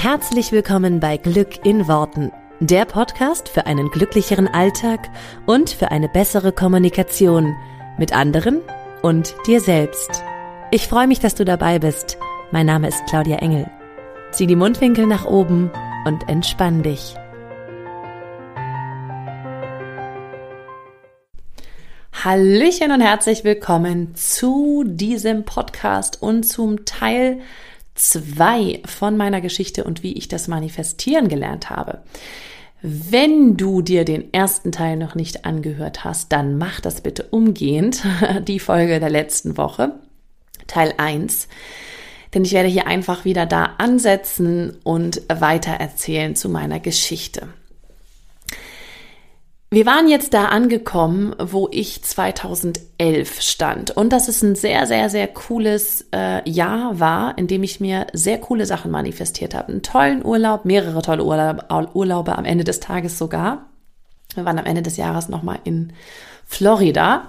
Herzlich 0.00 0.52
willkommen 0.52 1.00
bei 1.00 1.16
Glück 1.16 1.66
in 1.66 1.88
Worten, 1.88 2.30
der 2.60 2.84
Podcast 2.84 3.48
für 3.48 3.66
einen 3.66 3.90
glücklicheren 3.90 4.46
Alltag 4.46 5.10
und 5.44 5.70
für 5.70 5.90
eine 5.90 6.08
bessere 6.08 6.52
Kommunikation 6.52 7.56
mit 7.98 8.12
anderen 8.12 8.60
und 9.02 9.34
dir 9.48 9.60
selbst. 9.60 10.22
Ich 10.70 10.86
freue 10.86 11.08
mich, 11.08 11.18
dass 11.18 11.34
du 11.34 11.44
dabei 11.44 11.80
bist. 11.80 12.16
Mein 12.52 12.66
Name 12.66 12.86
ist 12.86 13.04
Claudia 13.08 13.38
Engel. 13.38 13.68
Zieh 14.30 14.46
die 14.46 14.54
Mundwinkel 14.54 15.04
nach 15.04 15.24
oben 15.24 15.72
und 16.06 16.28
entspann 16.28 16.84
dich. 16.84 17.16
Hallöchen 22.12 22.92
und 22.92 23.00
herzlich 23.00 23.42
willkommen 23.42 24.14
zu 24.14 24.84
diesem 24.86 25.44
Podcast 25.44 26.22
und 26.22 26.44
zum 26.44 26.84
Teil 26.84 27.40
zwei 27.98 28.80
von 28.84 29.16
meiner 29.16 29.40
Geschichte 29.40 29.84
und 29.84 30.02
wie 30.02 30.12
ich 30.14 30.28
das 30.28 30.48
Manifestieren 30.48 31.28
gelernt 31.28 31.70
habe. 31.70 32.02
Wenn 32.80 33.56
du 33.56 33.82
dir 33.82 34.04
den 34.04 34.32
ersten 34.32 34.70
Teil 34.70 34.96
noch 34.96 35.16
nicht 35.16 35.44
angehört 35.44 36.04
hast, 36.04 36.32
dann 36.32 36.58
mach 36.58 36.80
das 36.80 37.00
bitte 37.00 37.24
umgehend, 37.24 38.04
die 38.42 38.60
Folge 38.60 39.00
der 39.00 39.10
letzten 39.10 39.56
Woche, 39.56 39.96
Teil 40.68 40.94
1. 40.96 41.48
Denn 42.34 42.44
ich 42.44 42.52
werde 42.52 42.68
hier 42.68 42.86
einfach 42.86 43.24
wieder 43.24 43.46
da 43.46 43.74
ansetzen 43.78 44.76
und 44.84 45.22
weiter 45.28 45.72
erzählen 45.72 46.36
zu 46.36 46.48
meiner 46.48 46.78
Geschichte. 46.78 47.48
Wir 49.70 49.84
waren 49.84 50.08
jetzt 50.08 50.32
da 50.32 50.46
angekommen, 50.46 51.36
wo 51.38 51.68
ich 51.70 52.02
2011 52.02 53.42
stand. 53.42 53.90
Und 53.90 54.14
das 54.14 54.26
ist 54.26 54.42
ein 54.42 54.54
sehr, 54.54 54.86
sehr, 54.86 55.10
sehr 55.10 55.28
cooles 55.28 56.06
äh, 56.10 56.48
Jahr 56.48 56.98
war, 57.00 57.36
in 57.36 57.48
dem 57.48 57.62
ich 57.62 57.78
mir 57.78 58.06
sehr 58.14 58.38
coole 58.38 58.64
Sachen 58.64 58.90
manifestiert 58.90 59.54
habe. 59.54 59.68
Einen 59.68 59.82
tollen 59.82 60.24
Urlaub, 60.24 60.64
mehrere 60.64 61.02
tolle 61.02 61.22
Urlaube, 61.22 61.66
Urlaube 61.92 62.38
am 62.38 62.46
Ende 62.46 62.64
des 62.64 62.80
Tages 62.80 63.18
sogar. 63.18 63.66
Wir 64.34 64.46
waren 64.46 64.58
am 64.58 64.64
Ende 64.64 64.80
des 64.80 64.96
Jahres 64.96 65.28
nochmal 65.28 65.58
in 65.64 65.92
Florida, 66.46 67.26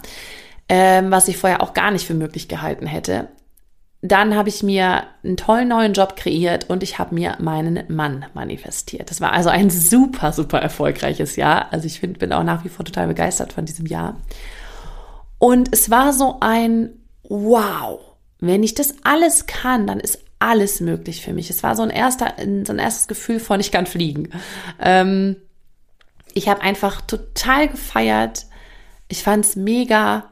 ähm, 0.69 1.11
was 1.11 1.27
ich 1.27 1.35
vorher 1.35 1.61
auch 1.61 1.73
gar 1.73 1.91
nicht 1.91 2.07
für 2.07 2.13
möglich 2.13 2.47
gehalten 2.47 2.87
hätte. 2.87 3.27
Dann 4.01 4.35
habe 4.35 4.47
ich 4.47 4.63
mir 4.63 5.03
einen 5.23 5.35
tollen 5.35 5.67
neuen 5.67 5.93
Job 5.93 6.15
kreiert 6.15 6.69
und 6.69 6.83
ich 6.83 6.99
habe 6.99 7.13
mir 7.13 7.35
meinen 7.39 7.83
Mann 7.89 8.25
manifestiert. 8.33 9.09
Das 9.09 9.19
war 9.19 9.33
also 9.33 9.49
ein 9.49 9.69
super, 9.69 10.31
super 10.31 10.59
erfolgreiches 10.59 11.35
Jahr. 11.35 11.73
Also 11.73 11.85
ich 11.85 11.99
find, 11.99 12.17
bin 12.17 12.31
auch 12.31 12.43
nach 12.43 12.63
wie 12.63 12.69
vor 12.69 12.85
total 12.85 13.07
begeistert 13.07 13.51
von 13.51 13.65
diesem 13.65 13.85
Jahr. 13.85 14.15
Und 15.37 15.69
es 15.71 15.89
war 15.89 16.13
so 16.13 16.37
ein 16.39 16.91
Wow. 17.23 17.99
Wenn 18.39 18.63
ich 18.63 18.73
das 18.73 18.95
alles 19.03 19.45
kann, 19.45 19.85
dann 19.85 19.99
ist 19.99 20.19
alles 20.39 20.79
möglich 20.79 21.21
für 21.21 21.33
mich. 21.33 21.49
Es 21.49 21.61
war 21.63 21.75
so 21.75 21.83
ein 21.83 21.89
erster, 21.89 22.33
so 22.63 22.73
ein 22.73 22.79
erstes 22.79 23.07
Gefühl 23.07 23.39
von 23.39 23.59
ich 23.59 23.71
kann 23.71 23.85
fliegen. 23.85 24.29
Ähm, 24.79 25.35
ich 26.33 26.47
habe 26.47 26.61
einfach 26.61 27.01
total 27.01 27.67
gefeiert. 27.67 28.45
Ich 29.09 29.23
fand 29.23 29.45
es 29.45 29.55
mega 29.55 30.31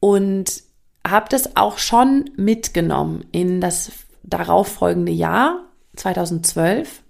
und 0.00 0.62
habe 1.10 1.26
das 1.28 1.56
auch 1.56 1.78
schon 1.78 2.30
mitgenommen 2.36 3.24
in 3.32 3.60
das 3.60 3.90
darauffolgende 4.22 5.12
Jahr, 5.12 5.64
2012, 5.96 7.02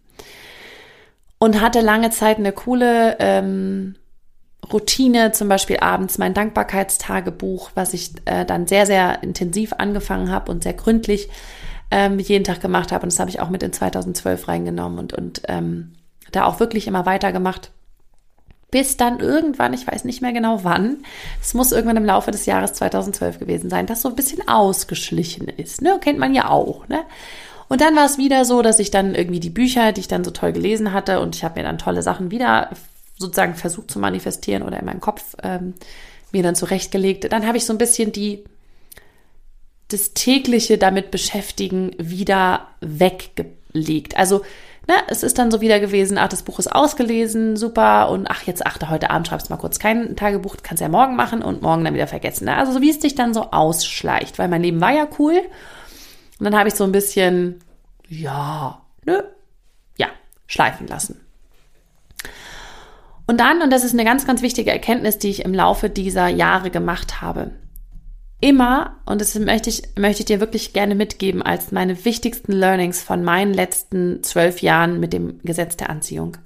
und 1.38 1.60
hatte 1.60 1.80
lange 1.80 2.10
Zeit 2.10 2.38
eine 2.38 2.52
coole 2.52 3.16
ähm, 3.20 3.94
Routine, 4.72 5.32
zum 5.32 5.48
Beispiel 5.48 5.78
abends 5.78 6.18
mein 6.18 6.34
Dankbarkeitstagebuch, 6.34 7.70
was 7.74 7.94
ich 7.94 8.12
äh, 8.24 8.44
dann 8.44 8.66
sehr, 8.66 8.86
sehr 8.86 9.22
intensiv 9.22 9.72
angefangen 9.78 10.30
habe 10.30 10.50
und 10.50 10.62
sehr 10.62 10.74
gründlich 10.74 11.28
ähm, 11.90 12.18
jeden 12.18 12.44
Tag 12.44 12.60
gemacht 12.60 12.92
habe. 12.92 13.04
Und 13.04 13.12
das 13.12 13.20
habe 13.20 13.30
ich 13.30 13.40
auch 13.40 13.50
mit 13.50 13.62
in 13.62 13.72
2012 13.72 14.48
reingenommen 14.48 14.98
und, 14.98 15.12
und 15.12 15.42
ähm, 15.48 15.92
da 16.32 16.44
auch 16.44 16.60
wirklich 16.60 16.86
immer 16.86 17.06
weitergemacht 17.06 17.70
bis 18.70 18.96
dann 18.96 19.20
irgendwann, 19.20 19.72
ich 19.72 19.86
weiß 19.86 20.04
nicht 20.04 20.20
mehr 20.20 20.32
genau 20.32 20.62
wann, 20.62 20.98
es 21.40 21.54
muss 21.54 21.72
irgendwann 21.72 21.96
im 21.96 22.04
Laufe 22.04 22.30
des 22.30 22.46
Jahres 22.46 22.74
2012 22.74 23.38
gewesen 23.38 23.70
sein, 23.70 23.86
das 23.86 24.02
so 24.02 24.10
ein 24.10 24.16
bisschen 24.16 24.46
ausgeschlichen 24.46 25.48
ist. 25.48 25.80
Ne? 25.80 25.98
Kennt 26.00 26.18
man 26.18 26.34
ja 26.34 26.50
auch. 26.50 26.86
Ne? 26.88 27.00
Und 27.68 27.80
dann 27.80 27.96
war 27.96 28.04
es 28.04 28.18
wieder 28.18 28.44
so, 28.44 28.60
dass 28.62 28.78
ich 28.78 28.90
dann 28.90 29.14
irgendwie 29.14 29.40
die 29.40 29.50
Bücher, 29.50 29.92
die 29.92 30.00
ich 30.00 30.08
dann 30.08 30.24
so 30.24 30.30
toll 30.30 30.52
gelesen 30.52 30.92
hatte, 30.92 31.20
und 31.20 31.36
ich 31.36 31.44
habe 31.44 31.60
mir 31.60 31.66
dann 31.66 31.78
tolle 31.78 32.02
Sachen 32.02 32.30
wieder 32.30 32.70
sozusagen 33.16 33.54
versucht 33.54 33.90
zu 33.90 33.98
manifestieren 33.98 34.62
oder 34.62 34.78
in 34.78 34.86
meinem 34.86 35.00
Kopf 35.00 35.34
ähm, 35.42 35.74
mir 36.30 36.42
dann 36.42 36.54
zurechtgelegt. 36.54 37.32
Dann 37.32 37.46
habe 37.46 37.58
ich 37.58 37.64
so 37.64 37.72
ein 37.72 37.78
bisschen 37.78 38.12
die 38.12 38.44
das 39.88 40.12
tägliche 40.12 40.76
damit 40.76 41.10
beschäftigen 41.10 41.92
wieder 41.98 42.68
weggelegt. 42.80 44.16
Also 44.18 44.42
ne, 44.88 44.94
es 45.08 45.22
ist 45.22 45.38
dann 45.38 45.50
so 45.50 45.60
wieder 45.60 45.78
gewesen, 45.78 46.18
ach, 46.18 46.28
das 46.28 46.42
Buch 46.42 46.58
ist 46.58 46.74
ausgelesen, 46.74 47.56
super, 47.56 48.10
und 48.10 48.26
ach, 48.28 48.42
jetzt 48.44 48.66
achte, 48.66 48.90
heute 48.90 49.10
Abend 49.10 49.28
schreibst 49.28 49.50
mal 49.50 49.56
kurz 49.58 49.78
kein 49.78 50.16
Tagebuch, 50.16 50.56
kannst 50.62 50.80
ja 50.80 50.88
morgen 50.88 51.14
machen 51.14 51.42
und 51.42 51.62
morgen 51.62 51.84
dann 51.84 51.94
wieder 51.94 52.06
vergessen. 52.06 52.46
Ne? 52.46 52.56
Also 52.56 52.72
so 52.72 52.80
wie 52.80 52.90
es 52.90 53.00
sich 53.00 53.14
dann 53.14 53.34
so 53.34 53.50
ausschleicht, 53.52 54.38
weil 54.38 54.48
mein 54.48 54.62
Leben 54.62 54.80
war 54.80 54.92
ja 54.92 55.06
cool. 55.18 55.40
Und 56.38 56.44
dann 56.44 56.58
habe 56.58 56.68
ich 56.68 56.74
so 56.74 56.84
ein 56.84 56.92
bisschen, 56.92 57.60
ja, 58.08 58.80
ne, 59.04 59.24
ja, 59.96 60.08
schleifen 60.46 60.86
lassen. 60.86 61.20
Und 63.26 63.40
dann, 63.40 63.60
und 63.60 63.70
das 63.70 63.84
ist 63.84 63.92
eine 63.92 64.04
ganz, 64.04 64.26
ganz 64.26 64.40
wichtige 64.40 64.70
Erkenntnis, 64.70 65.18
die 65.18 65.28
ich 65.28 65.44
im 65.44 65.52
Laufe 65.52 65.90
dieser 65.90 66.28
Jahre 66.28 66.70
gemacht 66.70 67.20
habe, 67.20 67.50
immer, 68.40 68.96
und 69.06 69.20
das 69.20 69.34
möchte 69.38 69.70
ich, 69.70 69.82
möchte 69.96 70.20
ich 70.20 70.26
dir 70.26 70.40
wirklich 70.40 70.72
gerne 70.72 70.94
mitgeben, 70.94 71.42
als 71.42 71.72
meine 71.72 72.04
wichtigsten 72.04 72.52
Learnings 72.52 73.02
von 73.02 73.24
meinen 73.24 73.52
letzten 73.52 74.22
zwölf 74.22 74.62
Jahren 74.62 75.00
mit 75.00 75.12
dem 75.12 75.40
Gesetz 75.42 75.76
der 75.76 75.90
Anziehung. 75.90 76.36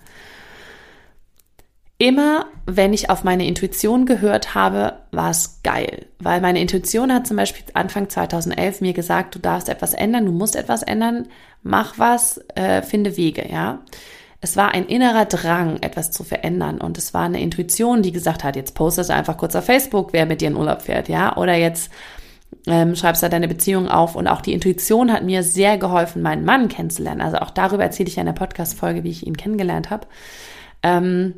Immer, 1.99 2.47
wenn 2.67 2.93
ich 2.93 3.11
auf 3.11 3.23
meine 3.23 3.47
Intuition 3.47 4.07
gehört 4.07 4.57
habe, 4.57 5.05
war 5.13 5.31
es 5.31 5.61
geil. 5.63 6.07
Weil 6.19 6.41
meine 6.41 6.61
Intuition 6.61 7.13
hat 7.13 7.29
zum 7.29 7.37
Beispiel 7.37 7.65
Anfang 7.75 8.09
2011 8.09 8.81
mir 8.81 8.93
gesagt, 8.93 9.37
du 9.37 9.39
darfst 9.39 9.69
etwas 9.69 9.95
ändern, 9.95 10.27
du 10.27 10.33
musst 10.33 10.57
etwas 10.57 10.83
ändern, 10.83 11.29
mach 11.63 12.01
was, 12.01 12.41
äh, 12.57 12.83
finde 12.83 13.17
Wege, 13.17 13.49
ja. 13.49 13.85
Es 14.45 14.57
war 14.57 14.75
ein 14.75 14.87
innerer 14.87 15.25
Drang, 15.25 15.79
etwas 15.83 16.11
zu 16.11 16.25
verändern. 16.25 16.81
Und 16.81 16.99
es 16.99 17.15
war 17.15 17.23
eine 17.23 17.41
Intuition, 17.41 18.03
die 18.03 18.11
gesagt 18.11 18.43
hat, 18.43 18.57
jetzt 18.57 18.75
postest 18.75 19.09
du 19.09 19.15
einfach 19.15 19.37
kurz 19.37 19.55
auf 19.55 19.65
Facebook, 19.65 20.13
wer 20.13 20.27
mit 20.27 20.41
dir 20.41 20.49
in 20.49 20.57
Urlaub 20.57 20.83
fährt, 20.83 21.09
ja. 21.09 21.37
Oder 21.37 21.55
jetzt 21.55 21.93
ähm, 22.67 22.97
schreibst 22.97 23.23
du 23.23 23.29
deine 23.29 23.47
Beziehung 23.47 23.89
auf. 23.89 24.17
Und 24.17 24.27
auch 24.27 24.41
die 24.41 24.53
Intuition 24.53 25.13
hat 25.13 25.23
mir 25.23 25.45
sehr 25.45 25.79
geholfen, 25.79 26.23
meinen 26.23 26.45
Mann 26.45 26.69
kennenzulernen. 26.69 27.21
Also 27.21 27.39
auch 27.39 27.51
darüber 27.51 27.85
erzähle 27.85 28.09
ich 28.09 28.17
ja 28.17 28.23
in 28.23 28.27
der 28.27 28.33
Podcast-Folge, 28.33 29.05
wie 29.05 29.11
ich 29.11 29.25
ihn 29.25 29.37
kennengelernt 29.37 29.91
habe. 29.91 30.09
Ähm, 30.83 31.35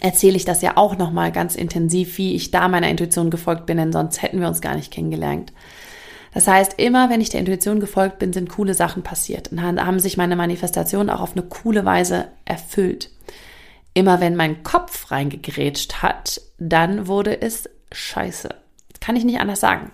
erzähle 0.00 0.36
ich 0.36 0.46
das 0.46 0.62
ja 0.62 0.78
auch 0.78 0.96
nochmal 0.96 1.32
ganz 1.32 1.54
intensiv, 1.54 2.16
wie 2.16 2.34
ich 2.34 2.50
da 2.50 2.66
meiner 2.68 2.88
Intuition 2.88 3.28
gefolgt 3.28 3.66
bin, 3.66 3.76
denn 3.76 3.92
sonst 3.92 4.22
hätten 4.22 4.40
wir 4.40 4.48
uns 4.48 4.62
gar 4.62 4.74
nicht 4.74 4.90
kennengelernt. 4.90 5.52
Das 6.32 6.48
heißt, 6.48 6.74
immer 6.78 7.10
wenn 7.10 7.20
ich 7.20 7.28
der 7.28 7.40
Intuition 7.40 7.78
gefolgt 7.78 8.18
bin, 8.18 8.32
sind 8.32 8.48
coole 8.48 8.74
Sachen 8.74 9.02
passiert 9.02 9.52
und 9.52 9.62
haben 9.62 10.00
sich 10.00 10.16
meine 10.16 10.36
Manifestationen 10.36 11.10
auch 11.10 11.20
auf 11.20 11.32
eine 11.32 11.42
coole 11.42 11.84
Weise 11.84 12.28
erfüllt. 12.44 13.10
Immer 13.94 14.20
wenn 14.20 14.34
mein 14.34 14.62
Kopf 14.62 15.10
reingegrätscht 15.10 16.02
hat, 16.02 16.40
dann 16.58 17.06
wurde 17.06 17.42
es 17.42 17.68
scheiße. 17.92 18.48
Das 18.48 19.00
kann 19.00 19.16
ich 19.16 19.24
nicht 19.24 19.40
anders 19.40 19.60
sagen. 19.60 19.92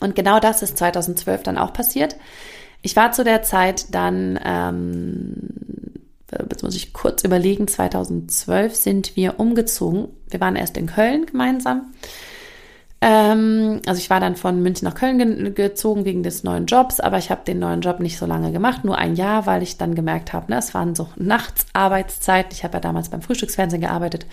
Und 0.00 0.14
genau 0.14 0.38
das 0.38 0.62
ist 0.62 0.76
2012 0.76 1.42
dann 1.42 1.56
auch 1.56 1.72
passiert. 1.72 2.16
Ich 2.82 2.94
war 2.94 3.12
zu 3.12 3.24
der 3.24 3.42
Zeit 3.42 3.94
dann, 3.94 4.38
ähm, 4.44 5.48
jetzt 6.30 6.62
muss 6.62 6.76
ich 6.76 6.92
kurz 6.92 7.24
überlegen, 7.24 7.66
2012 7.66 8.74
sind 8.74 9.16
wir 9.16 9.40
umgezogen. 9.40 10.08
Wir 10.28 10.40
waren 10.40 10.56
erst 10.56 10.76
in 10.76 10.86
Köln 10.86 11.24
gemeinsam 11.24 11.90
ähm, 13.00 13.80
also 13.86 13.98
ich 13.98 14.10
war 14.10 14.18
dann 14.18 14.34
von 14.34 14.60
München 14.60 14.86
nach 14.86 14.96
Köln 14.96 15.18
ge 15.18 15.50
gezogen 15.52 16.04
wegen 16.04 16.24
des 16.24 16.42
neuen 16.42 16.66
Jobs, 16.66 16.98
aber 16.98 17.18
ich 17.18 17.30
habe 17.30 17.44
den 17.46 17.60
neuen 17.60 17.80
Job 17.80 18.00
nicht 18.00 18.18
so 18.18 18.26
lange 18.26 18.50
gemacht, 18.50 18.84
nur 18.84 18.98
ein 18.98 19.14
Jahr, 19.14 19.46
weil 19.46 19.62
ich 19.62 19.76
dann 19.76 19.94
gemerkt 19.94 20.32
habe, 20.32 20.50
ne, 20.50 20.58
es 20.58 20.74
waren 20.74 20.96
so 20.96 21.08
Nachtsarbeitszeiten. 21.16 22.50
Ich 22.52 22.64
habe 22.64 22.74
ja 22.74 22.80
damals 22.80 23.08
beim 23.08 23.22
Frühstücksfernsehen 23.22 23.82
gearbeitet. 23.82 24.26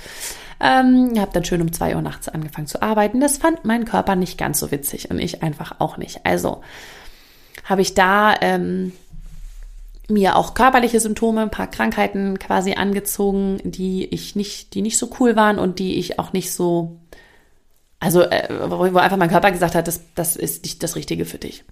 Ähm, 0.60 1.14
habe 1.18 1.32
dann 1.34 1.46
schön 1.46 1.62
um 1.62 1.74
zwei 1.74 1.96
Uhr 1.96 2.02
nachts 2.02 2.28
angefangen 2.28 2.68
zu 2.68 2.82
arbeiten. 2.82 3.20
Das 3.20 3.38
fand 3.38 3.66
mein 3.66 3.86
Körper 3.86 4.16
nicht 4.16 4.38
ganz 4.38 4.60
so 4.60 4.72
witzig 4.72 5.12
und 5.12 5.20
ich 5.20 5.44
einfach 5.44 5.76
auch 5.80 5.98
nicht. 5.98 6.22
Also 6.26 6.62
habe 7.66 7.82
ich 7.82 7.94
da 7.94 8.34
ähm, 8.42 8.94
mir 10.10 10.38
auch 10.38 10.54
körperliche 10.54 11.00
Symptome, 11.00 11.42
ein 11.42 11.52
paar 11.52 11.68
Krankheiten 11.68 12.40
quasi 12.40 12.74
angezogen, 12.74 13.60
die 13.64 14.06
ich 14.06 14.36
nicht, 14.36 14.74
die 14.74 14.82
nicht 14.82 14.98
so 14.98 15.10
cool 15.20 15.36
waren 15.36 15.60
und 15.60 15.78
die 15.78 15.96
ich 15.96 16.20
auch 16.20 16.34
nicht 16.34 16.52
so 16.52 17.00
also, 18.06 18.22
äh, 18.22 18.48
wo 18.70 18.84
einfach 19.00 19.18
mein 19.18 19.32
Körper 19.32 19.52
gesagt 19.52 19.74
hat, 19.74 19.88
das, 19.88 20.02
das 20.14 20.36
ist 20.36 20.64
nicht 20.64 20.84
das 20.84 20.96
Richtige 20.96 21.26
für 21.26 21.40
dich. 21.40 21.64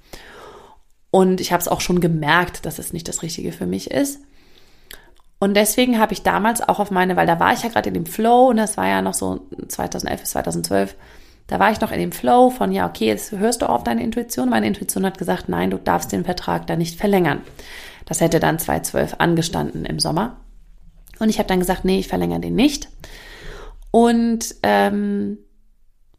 Und 1.11 1.39
ich 1.39 1.51
habe 1.51 1.61
es 1.61 1.67
auch 1.67 1.79
schon 1.79 2.01
gemerkt, 2.01 2.65
dass 2.65 2.79
es 2.79 2.91
nicht 2.91 3.07
das 3.07 3.21
Richtige 3.21 3.51
für 3.51 3.67
mich 3.67 3.91
ist. 3.91 4.19
Und 5.37 5.53
deswegen 5.53 5.99
habe 5.99 6.13
ich 6.13 6.23
damals 6.23 6.67
auch 6.67 6.79
auf 6.79 6.89
meine, 6.89 7.15
weil 7.15 7.27
da 7.27 7.39
war 7.39 7.53
ich 7.53 7.61
ja 7.61 7.69
gerade 7.69 7.89
in 7.89 7.93
dem 7.93 8.07
Flow 8.07 8.47
und 8.49 8.57
das 8.57 8.77
war 8.77 8.87
ja 8.87 9.03
noch 9.03 9.13
so 9.13 9.47
2011 9.67 10.21
bis 10.21 10.31
2012, 10.31 10.95
da 11.45 11.59
war 11.59 11.71
ich 11.71 11.81
noch 11.81 11.91
in 11.91 11.99
dem 11.99 12.11
Flow 12.11 12.49
von, 12.49 12.71
ja, 12.71 12.87
okay, 12.87 13.05
jetzt 13.05 13.31
hörst 13.33 13.61
du 13.61 13.69
auf 13.69 13.83
deine 13.83 14.01
Intuition. 14.01 14.49
Meine 14.49 14.65
Intuition 14.65 15.05
hat 15.05 15.19
gesagt, 15.19 15.49
nein, 15.49 15.69
du 15.69 15.77
darfst 15.77 16.11
den 16.11 16.25
Vertrag 16.25 16.65
da 16.65 16.75
nicht 16.75 16.97
verlängern. 16.97 17.41
Das 18.05 18.21
hätte 18.21 18.39
dann 18.39 18.57
2012 18.57 19.17
angestanden 19.19 19.85
im 19.85 19.99
Sommer. 19.99 20.37
Und 21.19 21.29
ich 21.29 21.37
habe 21.37 21.47
dann 21.47 21.59
gesagt, 21.59 21.85
nee, 21.85 21.99
ich 21.99 22.07
verlängere 22.07 22.39
den 22.39 22.55
nicht. 22.55 22.89
Und 23.91 24.55
ähm, 24.63 25.37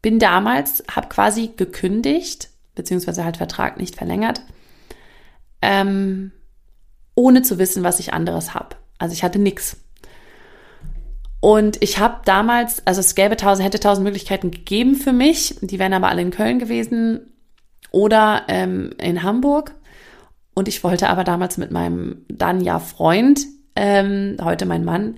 bin 0.05 0.19
damals, 0.19 0.83
habe 0.95 1.09
quasi 1.09 1.53
gekündigt, 1.57 2.49
beziehungsweise 2.75 3.25
halt 3.25 3.37
Vertrag 3.37 3.79
nicht 3.79 3.95
verlängert, 3.95 4.39
ähm, 5.63 6.31
ohne 7.15 7.41
zu 7.41 7.57
wissen, 7.57 7.81
was 7.83 7.99
ich 7.99 8.13
anderes 8.13 8.53
habe. 8.53 8.75
Also 8.99 9.13
ich 9.13 9.23
hatte 9.23 9.39
nichts. 9.39 9.77
Und 11.39 11.81
ich 11.81 11.97
habe 11.97 12.21
damals, 12.23 12.85
also 12.85 12.99
es 12.99 13.15
gäbe 13.15 13.35
tausend, 13.35 13.65
hätte 13.65 13.79
tausend 13.79 14.03
Möglichkeiten 14.03 14.51
gegeben 14.51 14.93
für 14.93 15.11
mich. 15.11 15.55
Die 15.61 15.79
wären 15.79 15.93
aber 15.93 16.09
alle 16.09 16.21
in 16.21 16.29
Köln 16.29 16.59
gewesen 16.59 17.33
oder 17.89 18.43
ähm, 18.47 18.91
in 19.01 19.23
Hamburg. 19.23 19.73
Und 20.53 20.67
ich 20.67 20.83
wollte 20.83 21.09
aber 21.09 21.23
damals 21.23 21.57
mit 21.57 21.71
meinem 21.71 22.27
dann 22.27 22.61
ja 22.61 22.77
Freund, 22.77 23.43
ähm, 23.75 24.37
heute 24.39 24.67
mein 24.67 24.85
Mann, 24.85 25.15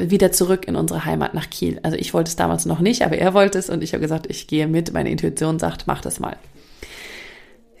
wieder 0.00 0.30
zurück 0.30 0.66
in 0.66 0.76
unsere 0.76 1.04
Heimat 1.04 1.34
nach 1.34 1.50
Kiel. 1.50 1.80
Also 1.82 1.96
ich 1.96 2.14
wollte 2.14 2.28
es 2.28 2.36
damals 2.36 2.66
noch 2.66 2.78
nicht, 2.78 3.02
aber 3.02 3.18
er 3.18 3.34
wollte 3.34 3.58
es 3.58 3.68
und 3.68 3.82
ich 3.82 3.92
habe 3.92 4.00
gesagt, 4.00 4.26
ich 4.28 4.46
gehe 4.46 4.68
mit. 4.68 4.92
Meine 4.92 5.10
Intuition 5.10 5.58
sagt, 5.58 5.86
mach 5.86 6.00
das 6.00 6.20
mal. 6.20 6.36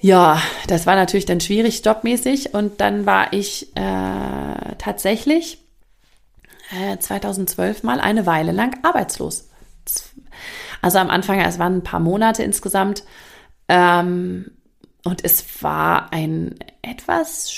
Ja, 0.00 0.40
das 0.66 0.86
war 0.86 0.94
natürlich 0.94 1.26
dann 1.26 1.40
schwierig 1.40 1.84
jobmäßig 1.84 2.54
und 2.54 2.80
dann 2.80 3.06
war 3.06 3.32
ich 3.32 3.74
äh, 3.76 4.74
tatsächlich 4.78 5.58
äh, 6.70 6.98
2012 6.98 7.82
mal 7.82 8.00
eine 8.00 8.26
Weile 8.26 8.52
lang 8.52 8.78
arbeitslos. 8.82 9.48
Also 10.82 10.98
am 10.98 11.10
Anfang, 11.10 11.40
es 11.40 11.58
waren 11.58 11.78
ein 11.78 11.82
paar 11.82 12.00
Monate 12.00 12.42
insgesamt 12.42 13.02
ähm, 13.68 14.52
und 15.04 15.24
es 15.24 15.62
war 15.62 16.12
ein 16.12 16.56
etwas 16.82 17.50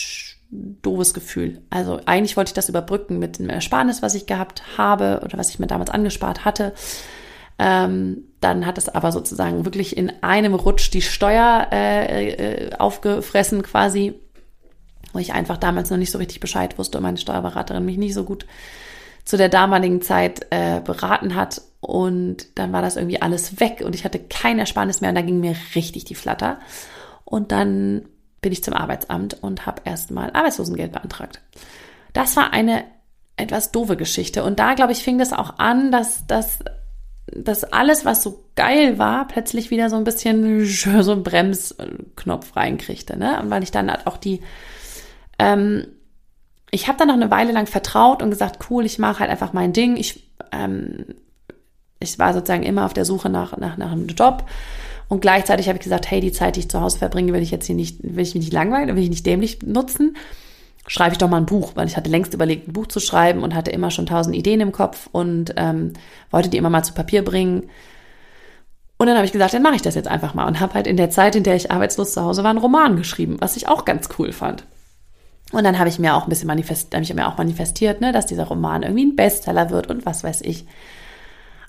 doofes 0.51 1.15
Gefühl. 1.15 1.63
Also 1.71 2.01
eigentlich 2.07 2.37
wollte 2.37 2.51
ich 2.51 2.55
das 2.55 2.69
überbrücken 2.69 3.19
mit 3.19 3.39
dem 3.39 3.49
Ersparnis, 3.49 4.03
was 4.03 4.15
ich 4.15 4.27
gehabt 4.27 4.63
habe 4.77 5.21
oder 5.25 5.39
was 5.39 5.51
ich 5.51 5.59
mir 5.59 5.67
damals 5.67 5.91
angespart 5.91 6.45
hatte. 6.45 6.73
Ähm, 7.59 8.25
dann 8.41 8.67
hat 8.67 8.79
es 8.79 8.89
aber 8.89 9.13
sozusagen 9.13 9.65
wirklich 9.65 9.97
in 9.97 10.13
einem 10.23 10.55
Rutsch 10.55 10.91
die 10.93 11.03
Steuer 11.03 11.69
äh, 11.71 12.31
äh, 12.31 12.75
aufgefressen 12.77 13.63
quasi, 13.63 14.15
wo 15.13 15.19
ich 15.19 15.35
einfach 15.35 15.59
damals 15.59 15.91
noch 15.91 15.99
nicht 15.99 16.11
so 16.11 16.19
richtig 16.19 16.41
Bescheid 16.41 16.79
wusste 16.79 16.99
und 16.99 17.03
meine 17.03 17.19
Steuerberaterin 17.19 17.85
mich 17.85 17.99
nicht 17.99 18.15
so 18.15 18.25
gut 18.25 18.47
zu 19.25 19.37
der 19.37 19.51
damaligen 19.51 20.01
Zeit 20.01 20.47
äh, 20.51 20.81
beraten 20.81 21.35
hat. 21.35 21.63
Und 21.81 22.59
dann 22.59 22.73
war 22.73 22.83
das 22.83 22.97
irgendwie 22.97 23.23
alles 23.23 23.61
weg 23.61 23.83
und 23.85 23.95
ich 23.95 24.05
hatte 24.05 24.19
kein 24.19 24.59
Ersparnis 24.59 25.01
mehr 25.01 25.11
und 25.11 25.17
da 25.17 25.23
ging 25.23 25.41
mir 25.41 25.55
richtig 25.75 26.05
die 26.05 26.15
Flatter. 26.15 26.59
Und 27.25 27.53
dann 27.53 28.07
bin 28.41 28.53
ich 28.53 28.65
zum 28.65 28.75
Arbeitsamt 28.75 29.43
und 29.43 29.67
habe 29.67 29.83
erstmal 29.85 30.31
Arbeitslosengeld 30.33 30.93
beantragt. 30.93 31.41
Das 32.13 32.37
war 32.37 32.53
eine 32.53 32.85
etwas 33.37 33.73
doofe 33.73 33.97
Geschichte. 33.97 34.45
Und 34.45 34.59
da, 34.59 34.75
glaube 34.75 34.93
ich, 34.93 35.03
fing 35.03 35.19
das 35.19 35.33
auch 35.33 35.59
an, 35.59 35.91
dass, 35.91 36.27
dass, 36.27 36.61
dass 37.27 37.65
alles, 37.65 38.05
was 38.05 38.23
so 38.23 38.45
geil 38.57 38.99
war, 38.99 39.27
plötzlich 39.27 39.71
wieder 39.71 39.91
so 39.91 39.97
ein 39.97 40.05
bisschen 40.05 40.65
so 41.03 41.13
einen 41.13 41.23
Bremsknopf 41.23 42.57
reinkriegte. 42.57 43.17
Ne? 43.17 43.41
Und 43.41 43.51
weil 43.51 43.63
ich 43.63 43.71
dann 43.71 43.91
halt 43.91 44.07
auch 44.07 44.17
die, 44.17 44.41
ähm, 45.39 45.87
ich 46.71 46.87
habe 46.87 46.99
dann 46.99 47.09
noch 47.09 47.15
eine 47.15 47.31
Weile 47.31 47.53
lang 47.53 47.67
vertraut 47.67 48.23
und 48.23 48.31
gesagt, 48.31 48.71
cool, 48.71 48.85
ich 48.85 48.99
mache 48.99 49.21
halt 49.21 49.31
einfach 49.31 49.53
mein 49.53 49.73
Ding. 49.73 49.97
Ich, 49.97 50.31
ähm, 50.53 51.07
ich 51.99 52.19
war 52.19 52.33
sozusagen 52.33 52.63
immer 52.63 52.87
auf 52.87 52.95
der 52.95 53.05
Suche 53.05 53.29
nach, 53.29 53.57
nach, 53.57 53.77
nach 53.77 53.93
einem 53.93 54.07
Job 54.07 54.47
und 55.11 55.21
gleichzeitig 55.21 55.67
habe 55.67 55.77
ich 55.77 55.83
gesagt, 55.83 56.09
hey, 56.09 56.21
die 56.21 56.31
Zeit, 56.31 56.55
die 56.55 56.61
ich 56.61 56.71
zu 56.71 56.81
Hause 56.81 56.99
verbringe, 56.99 57.33
will 57.33 57.43
ich 57.43 57.51
jetzt 57.51 57.67
hier 57.67 57.75
nicht, 57.75 57.99
will 58.01 58.23
ich 58.23 58.37
mich 58.37 58.45
nicht 58.45 58.53
langweilen, 58.53 58.95
will 58.95 59.03
ich 59.03 59.11
nicht 59.11 59.27
dämlich 59.27 59.59
nutzen. 59.61 60.17
Schreibe 60.87 61.13
ich 61.13 61.19
doch 61.19 61.29
mal 61.29 61.39
ein 61.39 61.47
Buch, 61.47 61.73
weil 61.75 61.89
ich 61.89 61.97
hatte 61.97 62.09
längst 62.09 62.33
überlegt, 62.33 62.69
ein 62.69 62.73
Buch 62.73 62.87
zu 62.87 63.01
schreiben 63.01 63.43
und 63.43 63.57
hatte 63.57 63.73
immer 63.73 63.91
schon 63.91 64.07
tausend 64.07 64.37
Ideen 64.37 64.61
im 64.61 64.71
Kopf 64.71 65.09
und 65.11 65.53
ähm, 65.57 65.95
wollte 66.31 66.49
die 66.49 66.59
immer 66.59 66.71
mal 66.71 66.85
zu 66.85 66.95
Papier 66.95 67.25
bringen. 67.25 67.65
Und 68.99 69.09
dann 69.09 69.17
habe 69.17 69.27
ich 69.27 69.33
gesagt, 69.33 69.53
dann 69.53 69.63
mache 69.63 69.75
ich 69.75 69.83
das 69.83 69.97
jetzt 69.97 70.07
einfach 70.07 70.35
mal 70.35 70.47
und 70.47 70.61
habe 70.61 70.75
halt 70.75 70.87
in 70.87 70.97
der 70.97 71.11
Zeit, 71.11 71.35
in 71.35 71.43
der 71.43 71.57
ich 71.57 71.73
arbeitslos 71.73 72.13
zu 72.13 72.23
Hause 72.23 72.45
war, 72.45 72.51
einen 72.51 72.61
Roman 72.61 72.95
geschrieben, 72.95 73.37
was 73.41 73.57
ich 73.57 73.67
auch 73.67 73.85
ganz 73.85 74.11
cool 74.17 74.31
fand. 74.31 74.65
Und 75.51 75.65
dann 75.65 75.81
habe 75.81 75.89
ich 75.89 75.99
mir 75.99 76.15
auch 76.15 76.23
ein 76.23 76.29
bisschen 76.29 76.47
manifestiert, 76.47 76.95
habe 76.95 77.03
ich 77.03 77.13
mir 77.13 77.27
auch 77.27 77.37
manifestiert, 77.37 78.01
ne, 78.01 78.13
dass 78.13 78.27
dieser 78.27 78.45
Roman 78.45 78.85
irgendwie 78.85 79.07
ein 79.07 79.17
Bestseller 79.17 79.71
wird 79.71 79.89
und 79.89 80.07
was 80.07 80.23
weiß 80.23 80.43
ich. 80.43 80.67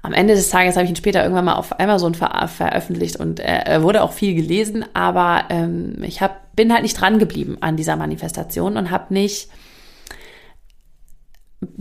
Am 0.03 0.13
Ende 0.13 0.33
des 0.33 0.49
Tages 0.49 0.75
habe 0.75 0.85
ich 0.85 0.89
ihn 0.89 0.95
später 0.95 1.21
irgendwann 1.21 1.45
mal 1.45 1.55
auf 1.55 1.79
Amazon 1.79 2.15
ver 2.15 2.47
veröffentlicht 2.47 3.17
und 3.17 3.39
er 3.39 3.83
wurde 3.83 4.01
auch 4.01 4.13
viel 4.13 4.33
gelesen, 4.33 4.83
aber 4.93 5.45
ähm, 5.49 6.01
ich 6.03 6.21
hab, 6.21 6.55
bin 6.55 6.73
halt 6.73 6.81
nicht 6.81 6.99
dran 6.99 7.19
geblieben 7.19 7.57
an 7.61 7.77
dieser 7.77 7.95
Manifestation 7.95 8.77
und 8.77 8.89
habe 8.89 9.13
nicht, 9.13 9.49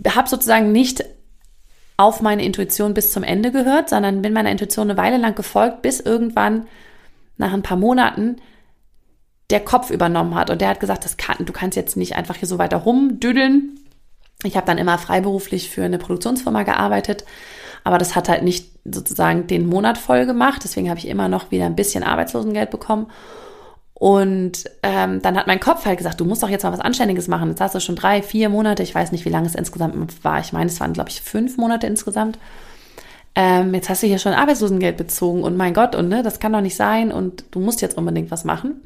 habe 0.07 0.29
sozusagen 0.29 0.71
nicht 0.71 1.03
auf 1.97 2.21
meine 2.21 2.45
Intuition 2.45 2.93
bis 2.93 3.11
zum 3.11 3.23
Ende 3.23 3.51
gehört, 3.51 3.89
sondern 3.89 4.21
bin 4.21 4.33
meiner 4.33 4.51
Intuition 4.51 4.89
eine 4.89 4.99
Weile 4.99 5.17
lang 5.17 5.33
gefolgt, 5.33 5.81
bis 5.81 5.99
irgendwann 5.99 6.67
nach 7.37 7.53
ein 7.53 7.63
paar 7.63 7.77
Monaten 7.77 8.37
der 9.49 9.61
Kopf 9.61 9.89
übernommen 9.89 10.35
hat 10.35 10.51
und 10.51 10.61
der 10.61 10.69
hat 10.69 10.79
gesagt, 10.79 11.05
das 11.05 11.17
kann, 11.17 11.43
du 11.45 11.53
kannst 11.53 11.75
jetzt 11.75 11.97
nicht 11.97 12.15
einfach 12.15 12.35
hier 12.35 12.47
so 12.47 12.59
weiter 12.59 12.77
rumdüdeln. 12.77 13.79
Ich 14.43 14.55
habe 14.55 14.65
dann 14.65 14.77
immer 14.77 14.97
freiberuflich 14.97 15.69
für 15.69 15.83
eine 15.83 15.97
Produktionsfirma 15.97 16.63
gearbeitet 16.63 17.25
aber 17.83 17.97
das 17.97 18.15
hat 18.15 18.29
halt 18.29 18.43
nicht 18.43 18.69
sozusagen 18.85 19.47
den 19.47 19.67
Monat 19.67 19.97
voll 19.97 20.25
gemacht. 20.25 20.61
Deswegen 20.63 20.89
habe 20.89 20.99
ich 20.99 21.07
immer 21.07 21.27
noch 21.27 21.51
wieder 21.51 21.65
ein 21.65 21.75
bisschen 21.75 22.03
Arbeitslosengeld 22.03 22.69
bekommen. 22.69 23.07
Und 23.93 24.63
ähm, 24.81 25.21
dann 25.21 25.37
hat 25.37 25.45
mein 25.45 25.59
Kopf 25.59 25.85
halt 25.85 25.99
gesagt, 25.99 26.19
du 26.19 26.25
musst 26.25 26.41
doch 26.41 26.49
jetzt 26.49 26.63
mal 26.63 26.73
was 26.73 26.79
Anständiges 26.79 27.27
machen. 27.27 27.49
Jetzt 27.49 27.61
hast 27.61 27.75
du 27.75 27.79
schon 27.79 27.95
drei, 27.95 28.23
vier 28.23 28.49
Monate, 28.49 28.81
ich 28.81 28.95
weiß 28.95 29.11
nicht, 29.11 29.25
wie 29.25 29.29
lange 29.29 29.45
es 29.45 29.53
insgesamt 29.53 30.23
war. 30.23 30.39
Ich 30.39 30.53
meine, 30.53 30.71
es 30.71 30.79
waren, 30.79 30.93
glaube 30.93 31.09
ich, 31.09 31.21
fünf 31.21 31.57
Monate 31.57 31.85
insgesamt. 31.85 32.39
Ähm, 33.35 33.73
jetzt 33.75 33.89
hast 33.89 34.01
du 34.01 34.07
hier 34.07 34.17
schon 34.17 34.33
Arbeitslosengeld 34.33 34.97
bezogen 34.97 35.43
und 35.43 35.55
mein 35.55 35.73
Gott, 35.73 35.95
und 35.95 36.09
ne, 36.09 36.23
das 36.23 36.39
kann 36.39 36.51
doch 36.51 36.61
nicht 36.61 36.75
sein 36.75 37.11
und 37.11 37.45
du 37.51 37.59
musst 37.59 37.81
jetzt 37.81 37.97
unbedingt 37.97 38.31
was 38.31 38.43
machen. 38.43 38.81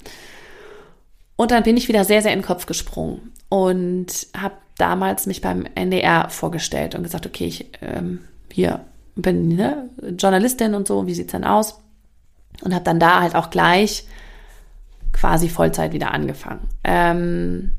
Und 1.37 1.51
dann 1.51 1.63
bin 1.63 1.77
ich 1.77 1.87
wieder 1.87 2.03
sehr, 2.03 2.21
sehr 2.21 2.33
in 2.33 2.39
den 2.39 2.45
Kopf 2.45 2.65
gesprungen 2.65 3.31
und 3.49 4.27
habe 4.37 4.55
damals 4.77 5.25
mich 5.25 5.41
beim 5.41 5.65
NDR 5.75 6.29
vorgestellt 6.29 6.93
und 6.93 7.03
gesagt, 7.03 7.25
okay, 7.25 7.45
ich 7.45 7.71
ähm, 7.81 8.19
hier 8.55 8.85
bin 9.15 9.49
ne, 9.49 9.89
Journalistin 10.17 10.75
und 10.75 10.87
so, 10.87 11.07
wie 11.07 11.13
sieht's 11.13 11.33
denn 11.33 11.43
aus? 11.43 11.81
Und 12.63 12.73
habe 12.73 12.85
dann 12.85 13.01
da 13.01 13.21
halt 13.21 13.35
auch 13.35 13.49
gleich 13.49 14.07
quasi 15.11 15.49
Vollzeit 15.49 15.91
wieder 15.91 16.11
angefangen. 16.13 16.61
Ähm, 16.85 17.73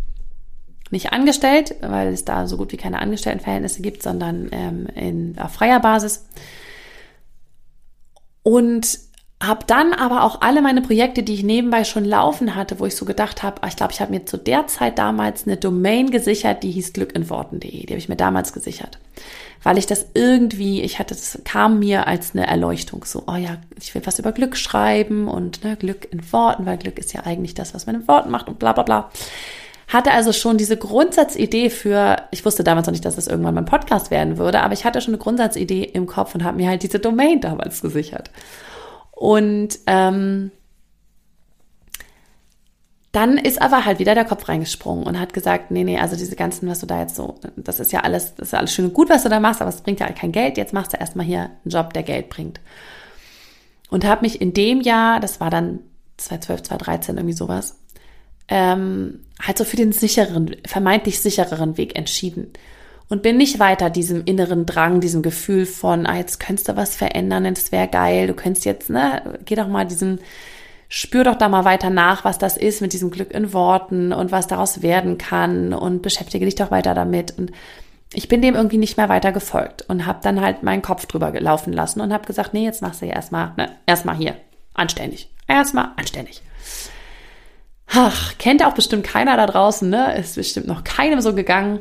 nicht 0.91 1.13
angestellt, 1.13 1.77
weil 1.81 2.09
es 2.09 2.27
da 2.27 2.47
so 2.47 2.59
gut 2.59 2.73
wie 2.73 2.77
keine 2.77 3.01
Angestelltenverhältnisse 3.01 3.81
gibt, 3.81 4.03
sondern 4.03 4.49
ähm, 4.53 4.87
in, 4.95 5.39
auf 5.39 5.53
freier 5.55 5.81
Basis. 5.81 6.27
Und 8.43 8.99
habe 9.43 9.65
dann 9.67 9.93
aber 9.93 10.25
auch 10.25 10.41
alle 10.41 10.63
meine 10.63 10.81
Projekte, 10.81 11.23
die 11.23 11.35
ich 11.35 11.43
nebenbei 11.43 11.85
schon 11.85 12.05
laufen 12.05 12.55
hatte, 12.55 12.81
wo 12.81 12.87
ich 12.87 12.97
so 12.97 13.05
gedacht 13.05 13.43
habe, 13.43 13.63
ah, 13.63 13.69
ich 13.69 13.77
glaube, 13.77 13.93
ich 13.93 14.01
habe 14.01 14.13
mir 14.13 14.25
zu 14.25 14.39
der 14.39 14.67
Zeit 14.67 14.99
damals 14.99 15.47
eine 15.47 15.57
Domain 15.57 16.11
gesichert, 16.11 16.63
die 16.63 16.71
hieß 16.71 16.95
glückinworten.de. 16.95 17.85
Die 17.87 17.93
habe 17.93 17.99
ich 17.99 18.09
mir 18.09 18.17
damals 18.17 18.53
gesichert 18.53 18.99
weil 19.67 19.79
ich 19.79 19.87
das 19.87 20.07
irgendwie, 20.15 20.83
ich 20.83 21.01
hatte, 21.01 21.13
das 21.13 21.41
kam 21.45 21.81
mir 21.81 22.07
als 22.07 22.37
eine 22.37 22.47
Erleuchtung, 22.47 23.05
so, 23.05 23.25
oh 23.27 23.35
ja, 23.35 23.57
ich 23.77 23.93
will 23.97 24.03
was 24.05 24.21
über 24.21 24.31
Glück 24.31 24.57
schreiben 24.57 25.27
und 25.27 25.65
ne, 25.65 25.75
Glück 25.75 26.07
in 26.13 26.33
Worten, 26.33 26.67
weil 26.67 26.79
Glück 26.79 27.01
ist 27.01 27.13
ja 27.13 27.23
eigentlich 27.25 27.55
das, 27.55 27.75
was 27.75 27.85
man 27.85 27.97
in 27.97 28.07
Worten 28.07 28.31
macht 28.31 28.47
und 28.47 28.61
bla 28.61 28.73
bla 28.73 28.85
bla. 28.85 29.11
Hatte 29.89 30.13
also 30.13 30.33
schon 30.33 30.57
diese 30.57 30.77
Grundsatzidee 30.77 31.71
für, 31.71 32.17
ich 32.31 32.45
wusste 32.45 32.63
damals 32.63 32.87
noch 32.87 32.93
nicht, 32.93 33.05
dass 33.05 33.17
das 33.17 33.27
irgendwann 33.27 33.57
mein 33.57 33.65
Podcast 33.65 34.13
werden 34.13 34.39
würde, 34.39 34.61
aber 34.61 34.73
ich 34.73 34.85
hatte 34.85 35.01
schon 35.01 35.15
eine 35.15 35.23
Grundsatzidee 35.23 35.83
im 35.83 36.07
Kopf 36.07 36.37
und 36.37 36.45
habe 36.45 36.59
mir 36.59 36.69
halt 36.69 36.85
diese 36.85 37.01
Domain 37.01 37.41
damals 37.41 37.83
gesichert. 37.83 38.31
Und 39.17 39.79
ähm, 39.87 40.53
dann 43.13 43.39
ist 43.39 43.63
aber 43.63 43.87
halt 43.87 43.99
wieder 43.99 44.15
der 44.15 44.27
Kopf 44.27 44.47
reingesprungen 44.47 45.07
und 45.07 45.19
hat 45.19 45.33
gesagt, 45.33 45.71
nee, 45.71 45.85
nee, 45.85 45.99
also 45.99 46.17
diese 46.17 46.37
ganzen, 46.37 46.69
was 46.69 46.81
du 46.81 46.87
da 46.87 47.01
jetzt 47.01 47.17
so, 47.17 47.41
das 47.57 47.81
ist 47.81 47.91
ja 47.91 48.01
alles, 48.01 48.35
das 48.35 48.49
ist 48.49 48.55
alles 48.55 48.75
schön 48.75 48.85
und 48.85 48.93
gut, 48.93 49.09
was 49.09 49.23
du 49.23 49.31
da 49.31 49.41
machst, 49.41 49.63
aber 49.63 49.71
es 49.71 49.81
bringt 49.81 50.01
ja 50.01 50.13
kein 50.13 50.33
Geld. 50.33 50.59
Jetzt 50.59 50.75
machst 50.75 50.93
du 50.93 50.99
erstmal 50.99 51.25
hier 51.25 51.45
einen 51.45 51.71
Job, 51.71 51.95
der 51.95 52.03
Geld 52.03 52.29
bringt. 52.29 52.61
Und 53.89 54.05
habe 54.05 54.21
mich 54.21 54.43
in 54.43 54.53
dem 54.53 54.83
Jahr, 54.83 55.19
das 55.19 55.41
war 55.41 55.49
dann 55.49 55.79
2012, 56.19 56.65
2013, 56.65 57.17
irgendwie 57.17 57.33
sowas, 57.33 57.79
ähm, 58.49 59.21
halt 59.41 59.57
so 59.57 59.65
für 59.65 59.77
den 59.77 59.93
sicheren, 59.93 60.55
vermeintlich 60.67 61.23
sichereren 61.23 61.79
Weg 61.79 61.97
entschieden. 61.97 62.53
Und 63.09 63.23
bin 63.23 63.37
nicht 63.37 63.61
weiter 63.61 63.89
diesem 63.89 64.25
inneren 64.25 64.67
Drang, 64.67 65.01
diesem 65.01 65.23
Gefühl 65.23 65.65
von, 65.65 66.07
ah, 66.07 66.17
jetzt 66.17 66.41
könntest 66.41 66.69
du 66.69 66.77
was 66.77 66.97
verändern, 66.97 67.45
das 67.55 67.71
wäre 67.71 67.87
geil, 67.87 68.27
du 68.27 68.35
könntest 68.35 68.65
jetzt, 68.65 68.91
ne, 68.91 69.39
geh 69.45 69.55
doch 69.55 69.69
mal 69.69 69.85
diesen, 69.85 70.19
spür 70.89 71.25
doch 71.25 71.37
da 71.37 71.49
mal 71.49 71.65
weiter 71.65 71.91
nach, 71.91 72.25
was 72.25 72.39
das 72.39 72.57
ist 72.57 72.81
mit 72.81 72.93
diesem 72.93 73.11
Glück 73.11 73.33
in 73.33 73.53
Worten 73.53 74.13
und 74.13 74.33
was 74.33 74.49
daraus 74.49 74.83
werden 74.83 75.19
kann 75.19 75.73
und 75.73 76.03
beschäftige 76.03 76.45
dich 76.45 76.57
doch 76.57 76.71
weiter 76.73 76.95
damit. 76.95 77.39
Und 77.39 77.53
ich 78.13 78.29
bin 78.29 78.43
dem 78.43 78.55
irgendwie 78.55 78.79
nicht 78.79 78.97
mehr 78.97 79.09
weiter 79.09 79.33
gefolgt 79.33 79.83
und 79.89 80.07
habe 80.07 80.21
dann 80.23 80.41
halt 80.41 80.63
meinen 80.63 80.83
Kopf 80.83 81.07
drüber 81.07 81.33
laufen 81.41 81.73
lassen 81.73 82.01
und 82.01 82.13
habe 82.13 82.27
gesagt, 82.27 82.55
nee, 82.55 82.65
jetzt 82.65 82.83
machst 82.83 83.03
du 83.03 83.07
ja 83.07 83.15
erstmal, 83.15 83.53
ne, 83.57 83.71
erstmal 83.87 84.17
hier, 84.17 84.37
anständig. 84.75 85.31
Erstmal 85.49 85.91
anständig. 85.97 86.43
Ach, 87.89 88.37
kennt 88.39 88.65
auch 88.65 88.75
bestimmt 88.75 89.05
keiner 89.05 89.37
da 89.37 89.47
draußen, 89.47 89.89
ne? 89.89 90.17
Ist 90.17 90.35
bestimmt 90.35 90.67
noch 90.67 90.83
keinem 90.83 91.21
so 91.21 91.35
gegangen. 91.35 91.81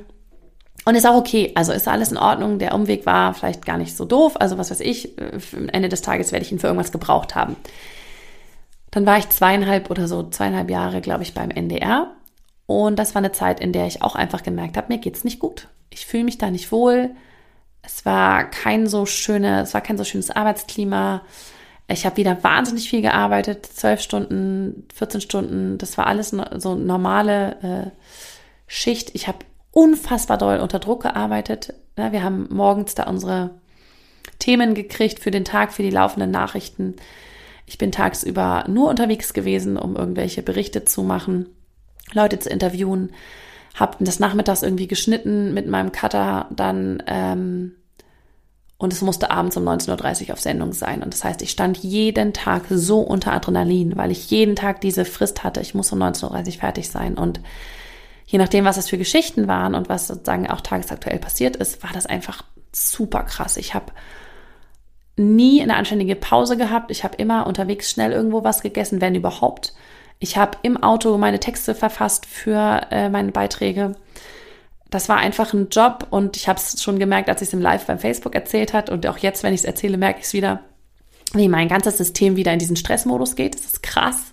Und 0.86 0.96
ist 0.96 1.08
auch 1.08 1.16
okay. 1.16 1.52
Also 1.56 1.72
ist 1.72 1.88
alles 1.88 2.12
in 2.12 2.18
Ordnung. 2.18 2.60
Der 2.60 2.76
Umweg 2.76 3.06
war 3.08 3.34
vielleicht 3.34 3.66
gar 3.66 3.78
nicht 3.78 3.98
so 3.98 4.06
doof. 4.06 4.36
Also 4.40 4.58
was 4.58 4.70
weiß 4.70 4.82
ich, 4.82 5.18
äh, 5.18 5.40
am 5.56 5.68
Ende 5.70 5.90
des 5.90 6.02
Tages 6.02 6.32
werde 6.32 6.46
ich 6.46 6.52
ihn 6.52 6.60
für 6.60 6.68
irgendwas 6.68 6.92
gebraucht 6.92 7.36
haben. 7.36 7.56
Dann 8.92 9.06
war 9.06 9.18
ich 9.18 9.28
zweieinhalb 9.30 9.90
oder 9.90 10.08
so, 10.08 10.30
zweieinhalb 10.30 10.70
Jahre, 10.70 11.02
glaube 11.02 11.24
ich, 11.24 11.34
beim 11.34 11.50
NDR. 11.50 12.12
Und 12.68 12.98
das 12.98 13.16
war 13.16 13.20
eine 13.20 13.32
Zeit, 13.32 13.60
in 13.60 13.74
der 13.74 13.88
ich 13.88 14.02
auch 14.02 14.16
einfach 14.16 14.44
gemerkt 14.44 14.78
habe, 14.78 14.94
mir 14.94 15.00
geht's 15.00 15.24
nicht 15.24 15.40
gut. 15.40 15.68
Ich 15.90 16.06
fühle 16.06 16.24
mich 16.24 16.38
da 16.38 16.50
nicht 16.50 16.72
wohl. 16.72 17.12
Es 17.82 18.06
war 18.06 18.46
kein 18.46 18.88
so 18.88 19.06
schönes, 19.06 19.70
es 19.70 19.74
war 19.74 19.82
kein 19.82 19.98
so 19.98 20.04
schönes 20.04 20.32
Arbeitsklima. 20.32 21.24
Ich 21.88 22.06
habe 22.06 22.18
wieder 22.18 22.44
wahnsinnig 22.44 22.90
viel 22.90 23.02
gearbeitet, 23.02 23.66
zwölf 23.66 24.02
Stunden, 24.02 24.88
14 24.94 25.22
Stunden. 25.22 25.78
Das 25.78 25.98
war 25.98 26.08
alles 26.08 26.36
so 26.56 26.76
normale 26.76 27.62
äh, 27.62 27.92
Schicht. 28.66 29.14
Ich 29.14 29.28
habe 29.28 29.40
unfassbar 29.76 30.38
doll 30.38 30.60
unter 30.60 30.80
Druck 30.80 31.04
gearbeitet. 31.04 31.74
Ja, 31.98 32.14
wir 32.14 32.24
haben 32.24 32.48
morgens 32.50 32.96
da 32.96 33.04
unsere 33.04 33.52
Themen 34.40 34.74
gekriegt 34.74 35.20
für 35.20 35.32
den 35.32 35.44
Tag, 35.44 35.74
für 35.74 35.84
die 35.84 35.90
laufenden 35.90 36.32
Nachrichten. 36.32 36.96
Ich 37.66 37.78
bin 37.78 37.92
tagsüber 37.92 38.64
nur 38.70 38.90
unterwegs 38.90 39.34
gewesen, 39.34 39.78
um 39.78 39.98
irgendwelche 39.98 40.42
Berichte 40.42 40.86
zu 40.86 41.04
machen, 41.04 41.48
Leute 42.14 42.40
zu 42.40 42.50
interviewen, 42.50 43.12
habe 43.74 43.98
das 44.00 44.20
nachmittags 44.20 44.64
irgendwie 44.64 44.88
geschnitten 44.88 45.54
mit 45.54 45.68
meinem 45.68 45.92
Cutter 45.92 46.48
dann 46.52 47.04
ähm, 47.08 47.74
und 48.78 48.94
es 48.94 49.02
musste 49.02 49.32
abends 49.32 49.58
um 49.58 49.68
19.30 49.68 50.28
Uhr 50.28 50.34
auf 50.34 50.40
Sendung 50.40 50.72
sein. 50.72 51.04
Und 51.04 51.14
das 51.14 51.24
heißt, 51.24 51.42
ich 51.42 51.52
stand 51.52 51.78
jeden 51.80 52.34
Tag 52.34 52.64
so 52.70 53.02
unter 53.02 53.34
Adrenalin, 53.34 53.98
weil 53.98 54.12
ich 54.12 54.30
jeden 54.30 54.56
Tag 54.56 54.80
diese 54.82 55.06
Frist 55.06 55.44
hatte. 55.44 55.60
Ich 55.62 55.76
muss 55.76 55.92
um 55.92 56.02
19.30 56.02 56.46
Uhr 56.48 56.54
fertig 56.60 56.90
sein. 56.90 57.18
Und 57.18 57.42
je 58.26 58.40
nachdem, 58.40 58.66
was 58.66 58.78
es 58.78 58.90
für 58.90 58.98
Geschichten 58.98 59.48
waren 59.48 59.76
und 59.76 59.90
was 59.90 60.08
sozusagen 60.08 60.50
auch 60.50 60.62
tagesaktuell 60.62 61.20
passiert 61.20 61.56
ist, 61.56 61.84
war 61.84 61.92
das 61.94 62.06
einfach 62.06 62.44
super 62.72 63.24
krass. 63.24 63.58
Ich 63.58 63.74
habe 63.74 63.92
nie 65.18 65.62
eine 65.62 65.76
anständige 65.76 66.16
Pause 66.16 66.58
gehabt. 66.58 66.92
Ich 66.92 67.04
habe 67.04 67.16
immer 67.18 67.48
unterwegs 67.48 67.90
schnell 67.90 68.12
irgendwo 68.12 68.44
was 68.44 68.62
gegessen, 68.62 69.02
wenn 69.02 69.16
überhaupt. 69.16 69.74
Ich 70.20 70.38
habe 70.38 70.58
im 70.62 70.82
Auto 70.82 71.18
meine 71.18 71.40
Texte 71.40 71.76
verfasst 71.76 72.26
für 72.26 72.88
äh, 72.92 73.10
meine 73.10 73.32
Beiträge. 73.32 73.96
Das 74.90 75.10
war 75.10 75.18
einfach 75.18 75.54
ein 75.54 75.70
Job 75.70 76.08
und 76.10 76.38
ich 76.38 76.48
habe 76.48 76.60
es 76.60 76.82
schon 76.82 77.00
gemerkt, 77.00 77.30
als 77.30 77.42
ich 77.42 77.50
es 77.50 77.54
im 77.54 77.62
Live 77.62 77.86
beim 77.86 78.00
Facebook 78.00 78.36
erzählt 78.36 78.74
hat 78.74 78.90
und 78.90 79.06
auch 79.08 79.18
jetzt, 79.18 79.44
wenn 79.44 79.54
ich 79.54 79.62
es 79.62 79.66
erzähle, 79.66 79.98
merke 79.98 80.20
ich 80.20 80.26
es 80.26 80.34
wieder, 80.34 80.62
wie 81.34 81.50
mein 81.50 81.68
ganzes 81.68 81.98
System 81.98 82.36
wieder 82.36 82.54
in 82.54 82.60
diesen 82.60 82.76
Stressmodus 82.76 83.36
geht. 83.36 83.56
Das 83.56 83.66
ist 83.66 83.84
krass. 83.84 84.32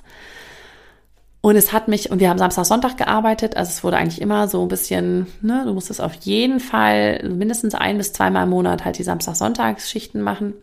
Und 1.43 1.57
es 1.57 1.73
hat 1.73 1.89
mich, 1.89 2.11
und 2.11 2.21
wir 2.21 2.31
haben 2.31 2.39
Samstag, 2.39 2.65
Sonntag 2.65 2.97
gearbeitet, 2.97 3.57
also 3.57 3.69
es 3.69 3.83
wurde 3.83 3.97
eigentlich 3.97 4.23
immer 4.23 4.47
so 4.47 4.63
ein 4.63 4.69
bisschen, 4.69 5.27
ne, 5.41 5.65
du 5.67 5.75
musstest 5.75 6.01
auf 6.01 6.15
jeden 6.21 6.61
Fall 6.61 7.29
mindestens 7.29 7.75
ein 7.75 7.99
bis 7.99 8.13
zweimal 8.13 8.45
im 8.45 8.51
Monat 8.51 8.85
halt 8.85 8.97
die 8.97 9.03
Samstag, 9.03 9.35
Sonntagsschichten 9.35 10.23
machen. 10.23 10.55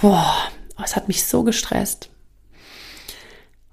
Boah, 0.00 0.34
es 0.82 0.96
hat 0.96 1.08
mich 1.08 1.26
so 1.26 1.42
gestresst. 1.42 2.08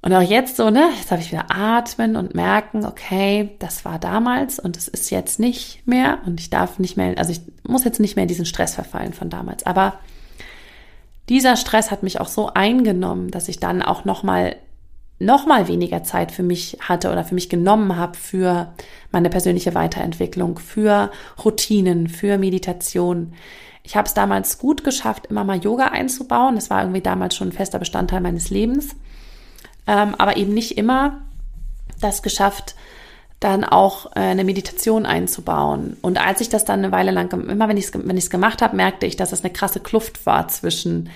Und 0.01 0.13
auch 0.13 0.21
jetzt 0.21 0.57
so, 0.57 0.69
ne, 0.69 0.89
jetzt 0.99 1.11
habe 1.11 1.21
ich 1.21 1.31
wieder 1.31 1.45
atmen 1.49 2.17
und 2.17 2.35
merken, 2.35 2.85
okay, 2.85 3.55
das 3.59 3.85
war 3.85 3.97
damals 3.97 4.59
und 4.59 4.75
es 4.75 4.89
ist 4.89 5.09
jetzt 5.09 5.39
nicht 5.39 5.87
mehr 5.87 6.19
und 6.25 6.41
ich 6.41 6.49
darf 6.49 6.79
nicht 6.79 6.97
mehr, 6.97 7.17
also 7.17 7.31
ich 7.31 7.39
muss 7.63 7.85
jetzt 7.85 8.01
nicht 8.01 8.17
mehr 8.17 8.23
in 8.23 8.29
diesen 8.29 8.45
Stress 8.45 8.75
verfallen 8.75 9.13
von 9.13 9.29
damals. 9.29 9.65
Aber 9.65 9.99
dieser 11.29 11.55
Stress 11.55 11.91
hat 11.91 12.03
mich 12.03 12.19
auch 12.19 12.27
so 12.27 12.53
eingenommen, 12.53 13.31
dass 13.31 13.47
ich 13.47 13.61
dann 13.61 13.81
auch 13.81 14.03
nochmal 14.03 14.57
noch 15.19 15.45
mal 15.45 15.67
weniger 15.67 16.03
Zeit 16.03 16.31
für 16.31 16.43
mich 16.43 16.77
hatte 16.81 17.11
oder 17.11 17.23
für 17.23 17.35
mich 17.35 17.49
genommen 17.49 17.95
habe 17.95 18.17
für 18.17 18.73
meine 19.11 19.29
persönliche 19.29 19.73
Weiterentwicklung, 19.73 20.59
für 20.59 21.11
Routinen, 21.43 22.09
für 22.09 22.37
Meditation. 22.37 23.33
Ich 23.83 23.95
habe 23.95 24.07
es 24.07 24.13
damals 24.13 24.57
gut 24.57 24.83
geschafft, 24.83 25.27
immer 25.27 25.43
mal 25.43 25.57
Yoga 25.57 25.87
einzubauen. 25.87 26.55
Das 26.55 26.69
war 26.69 26.81
irgendwie 26.81 27.01
damals 27.01 27.35
schon 27.35 27.49
ein 27.49 27.53
fester 27.53 27.79
Bestandteil 27.79 28.19
meines 28.19 28.49
Lebens. 28.49 28.95
Ähm, 29.87 30.15
aber 30.15 30.37
eben 30.37 30.53
nicht 30.53 30.77
immer 30.77 31.21
das 32.01 32.21
geschafft, 32.21 32.75
dann 33.39 33.63
auch 33.63 34.07
äh, 34.15 34.19
eine 34.19 34.43
Meditation 34.43 35.05
einzubauen. 35.05 35.97
Und 36.01 36.19
als 36.19 36.41
ich 36.41 36.49
das 36.49 36.65
dann 36.65 36.79
eine 36.79 36.91
Weile 36.91 37.11
lang, 37.11 37.31
immer 37.31 37.69
wenn 37.69 37.77
ich 37.77 37.85
es 37.85 37.93
wenn 37.93 38.17
ich's 38.17 38.29
gemacht 38.29 38.61
habe, 38.61 38.75
merkte 38.75 39.05
ich, 39.05 39.15
dass 39.15 39.31
es 39.31 39.43
eine 39.43 39.53
krasse 39.53 39.79
Kluft 39.79 40.25
war 40.25 40.47
zwischen 40.47 41.09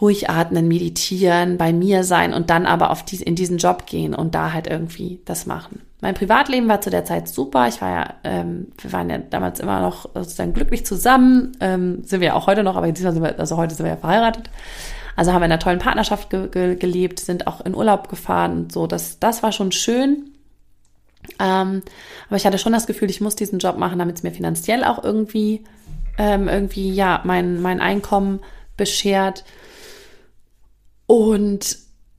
ruhig 0.00 0.30
atmen, 0.30 0.68
meditieren, 0.68 1.58
bei 1.58 1.72
mir 1.72 2.04
sein 2.04 2.32
und 2.32 2.50
dann 2.50 2.66
aber 2.66 2.90
auf 2.90 3.04
die, 3.04 3.22
in 3.22 3.34
diesen 3.34 3.58
Job 3.58 3.86
gehen 3.86 4.14
und 4.14 4.34
da 4.34 4.52
halt 4.52 4.66
irgendwie 4.66 5.20
das 5.24 5.46
machen. 5.46 5.82
Mein 6.00 6.14
Privatleben 6.14 6.68
war 6.68 6.80
zu 6.80 6.88
der 6.88 7.04
Zeit 7.04 7.28
super. 7.28 7.68
Ich 7.68 7.82
war 7.82 7.90
ja, 7.90 8.14
ähm, 8.24 8.68
wir 8.78 8.92
waren 8.92 9.10
ja 9.10 9.18
damals 9.18 9.60
immer 9.60 9.80
noch 9.80 10.08
sozusagen 10.14 10.54
glücklich 10.54 10.86
zusammen, 10.86 11.52
ähm, 11.60 12.02
sind 12.04 12.20
wir 12.20 12.28
ja 12.28 12.34
auch 12.34 12.46
heute 12.46 12.62
noch, 12.62 12.76
aber 12.76 12.90
diesmal 12.90 13.12
sind 13.12 13.22
wir, 13.22 13.38
also 13.38 13.56
heute 13.58 13.74
sind 13.74 13.84
wir 13.84 13.92
ja 13.92 13.98
verheiratet. 13.98 14.48
Also 15.16 15.32
haben 15.32 15.42
wir 15.42 15.46
in 15.46 15.52
einer 15.52 15.60
tollen 15.60 15.80
Partnerschaft 15.80 16.30
ge 16.30 16.48
ge 16.48 16.76
gelebt, 16.76 17.20
sind 17.20 17.46
auch 17.46 17.60
in 17.60 17.74
Urlaub 17.74 18.08
gefahren 18.08 18.52
und 18.52 18.72
so. 18.72 18.86
Das, 18.86 19.18
das 19.18 19.42
war 19.42 19.52
schon 19.52 19.72
schön. 19.72 20.30
Ähm, 21.38 21.82
aber 22.28 22.36
ich 22.36 22.46
hatte 22.46 22.56
schon 22.56 22.72
das 22.72 22.86
Gefühl, 22.86 23.10
ich 23.10 23.20
muss 23.20 23.36
diesen 23.36 23.58
Job 23.58 23.76
machen, 23.76 23.98
damit 23.98 24.16
es 24.16 24.22
mir 24.22 24.32
finanziell 24.32 24.84
auch 24.84 25.04
irgendwie, 25.04 25.64
ähm, 26.16 26.48
irgendwie, 26.48 26.90
ja, 26.92 27.20
mein, 27.24 27.60
mein 27.60 27.80
Einkommen 27.80 28.40
beschert 28.78 29.44
und 31.10 31.76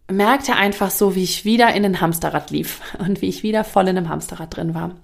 merkte 0.09 0.57
einfach 0.57 0.91
so, 0.91 1.15
wie 1.15 1.23
ich 1.23 1.45
wieder 1.45 1.73
in 1.73 1.85
ein 1.85 2.01
Hamsterrad 2.01 2.51
lief 2.51 2.81
und 2.99 3.21
wie 3.21 3.29
ich 3.29 3.41
wieder 3.41 3.63
voll 3.63 3.87
in 3.87 3.97
einem 3.97 4.09
Hamsterrad 4.09 4.53
drin 4.53 4.73
war. 4.73 4.97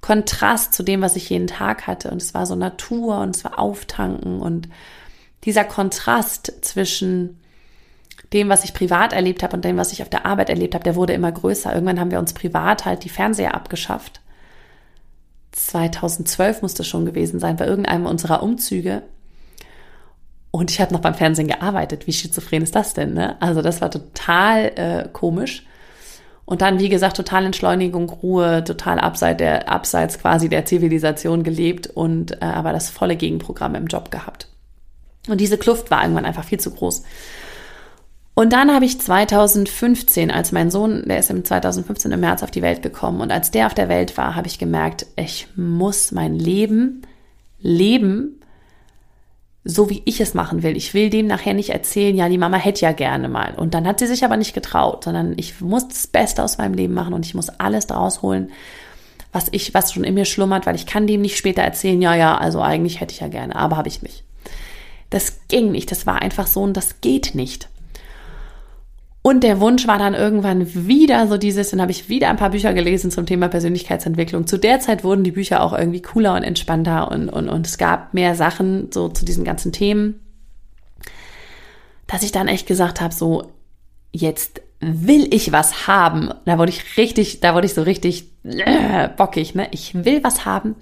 Kontrast 0.00 0.74
zu 0.74 0.82
dem, 0.82 1.00
was 1.00 1.16
ich 1.16 1.30
jeden 1.30 1.46
Tag 1.46 1.86
hatte 1.86 2.10
und 2.10 2.20
es 2.20 2.34
war 2.34 2.46
so 2.46 2.54
Natur 2.54 3.18
und 3.18 3.36
es 3.36 3.44
war 3.44 3.58
Auftanken 3.58 4.40
und 4.40 4.68
dieser 5.44 5.64
Kontrast 5.64 6.52
zwischen 6.62 7.40
dem, 8.32 8.48
was 8.48 8.64
ich 8.64 8.74
privat 8.74 9.12
erlebt 9.12 9.42
habe 9.42 9.56
und 9.56 9.64
dem, 9.64 9.76
was 9.76 9.92
ich 9.92 10.02
auf 10.02 10.08
der 10.08 10.26
Arbeit 10.26 10.50
erlebt 10.50 10.74
habe, 10.74 10.84
der 10.84 10.96
wurde 10.96 11.12
immer 11.12 11.30
größer. 11.30 11.72
Irgendwann 11.72 12.00
haben 12.00 12.10
wir 12.10 12.18
uns 12.18 12.32
privat 12.32 12.84
halt 12.84 13.04
die 13.04 13.08
Fernseher 13.08 13.54
abgeschafft 13.54 14.20
2012 15.54 16.62
musste 16.62 16.84
schon 16.84 17.06
gewesen 17.06 17.38
sein, 17.38 17.56
bei 17.56 17.66
irgendeinem 17.66 18.06
unserer 18.06 18.42
Umzüge. 18.42 19.02
Und 20.54 20.70
ich 20.70 20.80
habe 20.80 20.94
noch 20.94 21.00
beim 21.00 21.16
Fernsehen 21.16 21.48
gearbeitet. 21.48 22.06
Wie 22.06 22.12
schizophren 22.12 22.62
ist 22.62 22.76
das 22.76 22.94
denn? 22.94 23.14
Ne? 23.14 23.34
Also 23.42 23.60
das 23.60 23.80
war 23.80 23.90
total 23.90 24.70
äh, 24.76 25.08
komisch. 25.12 25.66
Und 26.44 26.62
dann, 26.62 26.78
wie 26.78 26.88
gesagt, 26.88 27.16
total 27.16 27.44
Entschleunigung, 27.44 28.08
Ruhe, 28.08 28.62
total 28.62 29.00
abseits 29.00 29.38
der, 29.38 29.68
abseits 29.68 30.20
quasi 30.20 30.48
der 30.48 30.64
Zivilisation 30.64 31.42
gelebt 31.42 31.88
und 31.88 32.40
äh, 32.40 32.44
aber 32.44 32.72
das 32.72 32.88
volle 32.88 33.16
Gegenprogramm 33.16 33.74
im 33.74 33.88
Job 33.88 34.12
gehabt. 34.12 34.46
Und 35.26 35.40
diese 35.40 35.58
Kluft 35.58 35.90
war 35.90 36.02
irgendwann 36.02 36.24
einfach 36.24 36.44
viel 36.44 36.60
zu 36.60 36.70
groß. 36.70 37.02
Und 38.34 38.52
dann 38.52 38.72
habe 38.72 38.84
ich 38.84 39.00
2015, 39.00 40.30
als 40.30 40.52
mein 40.52 40.70
Sohn, 40.70 41.02
der 41.08 41.18
ist 41.18 41.30
im 41.30 41.44
2015 41.44 42.12
im 42.12 42.20
März 42.20 42.44
auf 42.44 42.52
die 42.52 42.62
Welt 42.62 42.80
gekommen 42.80 43.22
und 43.22 43.32
als 43.32 43.50
der 43.50 43.66
auf 43.66 43.74
der 43.74 43.88
Welt 43.88 44.16
war, 44.16 44.36
habe 44.36 44.46
ich 44.46 44.60
gemerkt, 44.60 45.06
ich 45.16 45.48
muss 45.56 46.12
mein 46.12 46.38
Leben 46.38 47.02
leben, 47.58 48.40
so 49.64 49.88
wie 49.88 50.02
ich 50.04 50.20
es 50.20 50.34
machen 50.34 50.62
will. 50.62 50.76
Ich 50.76 50.92
will 50.92 51.08
dem 51.08 51.26
nachher 51.26 51.54
nicht 51.54 51.70
erzählen, 51.70 52.14
ja, 52.14 52.28
die 52.28 52.38
Mama 52.38 52.58
hätte 52.58 52.82
ja 52.82 52.92
gerne 52.92 53.28
mal. 53.28 53.54
Und 53.54 53.72
dann 53.72 53.86
hat 53.86 53.98
sie 53.98 54.06
sich 54.06 54.24
aber 54.24 54.36
nicht 54.36 54.52
getraut, 54.52 55.04
sondern 55.04 55.34
ich 55.38 55.60
muss 55.60 55.88
das 55.88 56.06
Beste 56.06 56.42
aus 56.42 56.58
meinem 56.58 56.74
Leben 56.74 56.92
machen 56.92 57.14
und 57.14 57.24
ich 57.24 57.34
muss 57.34 57.48
alles 57.48 57.86
draus 57.86 58.20
holen, 58.20 58.52
was 59.32 59.46
ich, 59.50 59.72
was 59.72 59.92
schon 59.92 60.04
in 60.04 60.14
mir 60.14 60.26
schlummert, 60.26 60.66
weil 60.66 60.76
ich 60.76 60.86
kann 60.86 61.06
dem 61.06 61.22
nicht 61.22 61.38
später 61.38 61.62
erzählen, 61.62 62.00
ja, 62.00 62.14
ja, 62.14 62.36
also 62.36 62.60
eigentlich 62.60 63.00
hätte 63.00 63.14
ich 63.14 63.20
ja 63.20 63.28
gerne, 63.28 63.56
aber 63.56 63.76
habe 63.76 63.88
ich 63.88 64.02
mich. 64.02 64.22
Das 65.08 65.40
ging 65.48 65.72
nicht, 65.72 65.90
das 65.90 66.06
war 66.06 66.20
einfach 66.20 66.46
so 66.46 66.62
und 66.62 66.76
das 66.76 67.00
geht 67.00 67.34
nicht. 67.34 67.68
Und 69.26 69.42
der 69.42 69.58
Wunsch 69.58 69.86
war 69.86 69.98
dann 69.98 70.12
irgendwann 70.12 70.86
wieder 70.86 71.26
so 71.28 71.38
dieses, 71.38 71.70
dann 71.70 71.80
habe 71.80 71.92
ich 71.92 72.10
wieder 72.10 72.28
ein 72.28 72.36
paar 72.36 72.50
Bücher 72.50 72.74
gelesen 72.74 73.10
zum 73.10 73.24
Thema 73.24 73.48
Persönlichkeitsentwicklung. 73.48 74.46
Zu 74.46 74.58
der 74.58 74.80
Zeit 74.80 75.02
wurden 75.02 75.24
die 75.24 75.30
Bücher 75.30 75.62
auch 75.62 75.72
irgendwie 75.72 76.02
cooler 76.02 76.34
und 76.34 76.42
entspannter 76.42 77.10
und, 77.10 77.30
und, 77.30 77.48
und 77.48 77.66
es 77.66 77.78
gab 77.78 78.12
mehr 78.12 78.34
Sachen 78.34 78.92
so 78.92 79.08
zu 79.08 79.24
diesen 79.24 79.42
ganzen 79.42 79.72
Themen, 79.72 80.20
dass 82.06 82.22
ich 82.22 82.32
dann 82.32 82.48
echt 82.48 82.66
gesagt 82.66 83.00
habe, 83.00 83.14
so 83.14 83.50
jetzt 84.12 84.60
will 84.80 85.32
ich 85.32 85.52
was 85.52 85.86
haben. 85.86 86.28
Da 86.44 86.58
wurde 86.58 86.72
ich 86.72 86.98
richtig, 86.98 87.40
da 87.40 87.54
wurde 87.54 87.64
ich 87.64 87.72
so 87.72 87.80
richtig 87.80 88.28
äh, 88.42 89.08
bockig, 89.08 89.54
ne? 89.54 89.68
Ich 89.70 90.04
will 90.04 90.22
was 90.22 90.44
haben, 90.44 90.76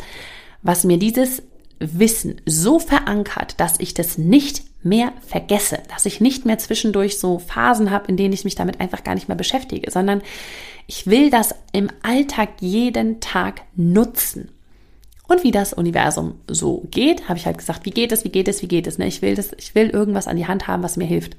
was 0.63 0.83
mir 0.83 0.99
dieses 0.99 1.45
Wissen 1.79 2.41
so 2.45 2.81
verankert, 2.81 3.61
dass 3.61 3.79
ich 3.79 3.95
das 3.95 4.19
nicht 4.19 4.65
mehr 4.85 5.13
vergesse, 5.27 5.81
dass 5.89 6.07
ich 6.07 6.21
nicht 6.21 6.45
mehr 6.45 6.59
zwischendurch 6.59 7.19
so 7.19 7.39
Phasen 7.39 7.91
habe, 7.91 8.09
in 8.09 8.17
denen 8.17 8.33
ich 8.33 8.45
mich 8.45 8.55
damit 8.55 8.81
einfach 8.81 9.05
gar 9.05 9.15
nicht 9.15 9.29
mehr 9.29 9.37
beschäftige, 9.37 9.91
sondern 9.91 10.23
ich 10.87 11.07
will 11.07 11.31
das 11.31 11.55
im 11.73 11.89
Alltag 12.03 12.51
jeden 12.61 13.21
Tag 13.21 13.63
nutzen. 13.77 14.51
Und 15.29 15.45
wie 15.45 15.53
das 15.53 15.73
Universum 15.73 16.35
so 16.47 16.87
geht, 16.91 17.29
habe 17.29 17.39
ich 17.39 17.47
halt 17.47 17.59
gesagt, 17.59 17.87
wie 17.87 17.91
geht 17.91 18.13
es, 18.13 18.25
wie 18.25 18.29
geht 18.29 18.49
es, 18.49 18.61
wie 18.61 18.69
geht 18.69 18.87
es. 18.87 18.99
Ne? 18.99 19.07
Ich 19.07 19.23
will 19.23 19.35
das, 19.35 19.53
ich 19.57 19.75
will 19.75 19.89
irgendwas 19.89 20.29
an 20.29 20.37
die 20.37 20.47
Hand 20.47 20.67
haben, 20.67 20.83
was 20.83 20.97
mir 20.97 21.07
hilft. 21.07 21.37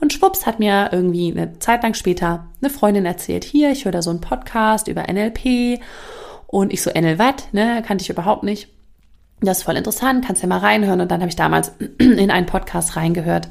Und 0.00 0.12
schwupps 0.12 0.44
hat 0.44 0.58
mir 0.58 0.90
irgendwie 0.92 1.30
eine 1.30 1.58
Zeit 1.60 1.82
lang 1.82 1.94
später 1.94 2.48
eine 2.60 2.68
Freundin 2.68 3.06
erzählt, 3.06 3.44
hier, 3.44 3.70
ich 3.70 3.84
höre 3.84 3.92
da 3.92 4.02
so 4.02 4.10
einen 4.10 4.20
Podcast 4.20 4.88
über 4.88 5.04
NLP 5.10 5.80
und 6.48 6.72
ich 6.72 6.82
so 6.82 6.90
NLWatt, 6.90 7.52
ne, 7.52 7.82
kannte 7.86 8.02
ich 8.02 8.10
überhaupt 8.10 8.42
nicht. 8.42 8.68
Das 9.40 9.58
ist 9.58 9.64
voll 9.64 9.76
interessant, 9.76 10.24
kannst 10.24 10.42
ja 10.42 10.48
mal 10.48 10.58
reinhören. 10.58 11.00
Und 11.00 11.10
dann 11.10 11.20
habe 11.20 11.28
ich 11.28 11.36
damals 11.36 11.72
in 11.98 12.30
einen 12.30 12.46
Podcast 12.46 12.96
reingehört 12.96 13.48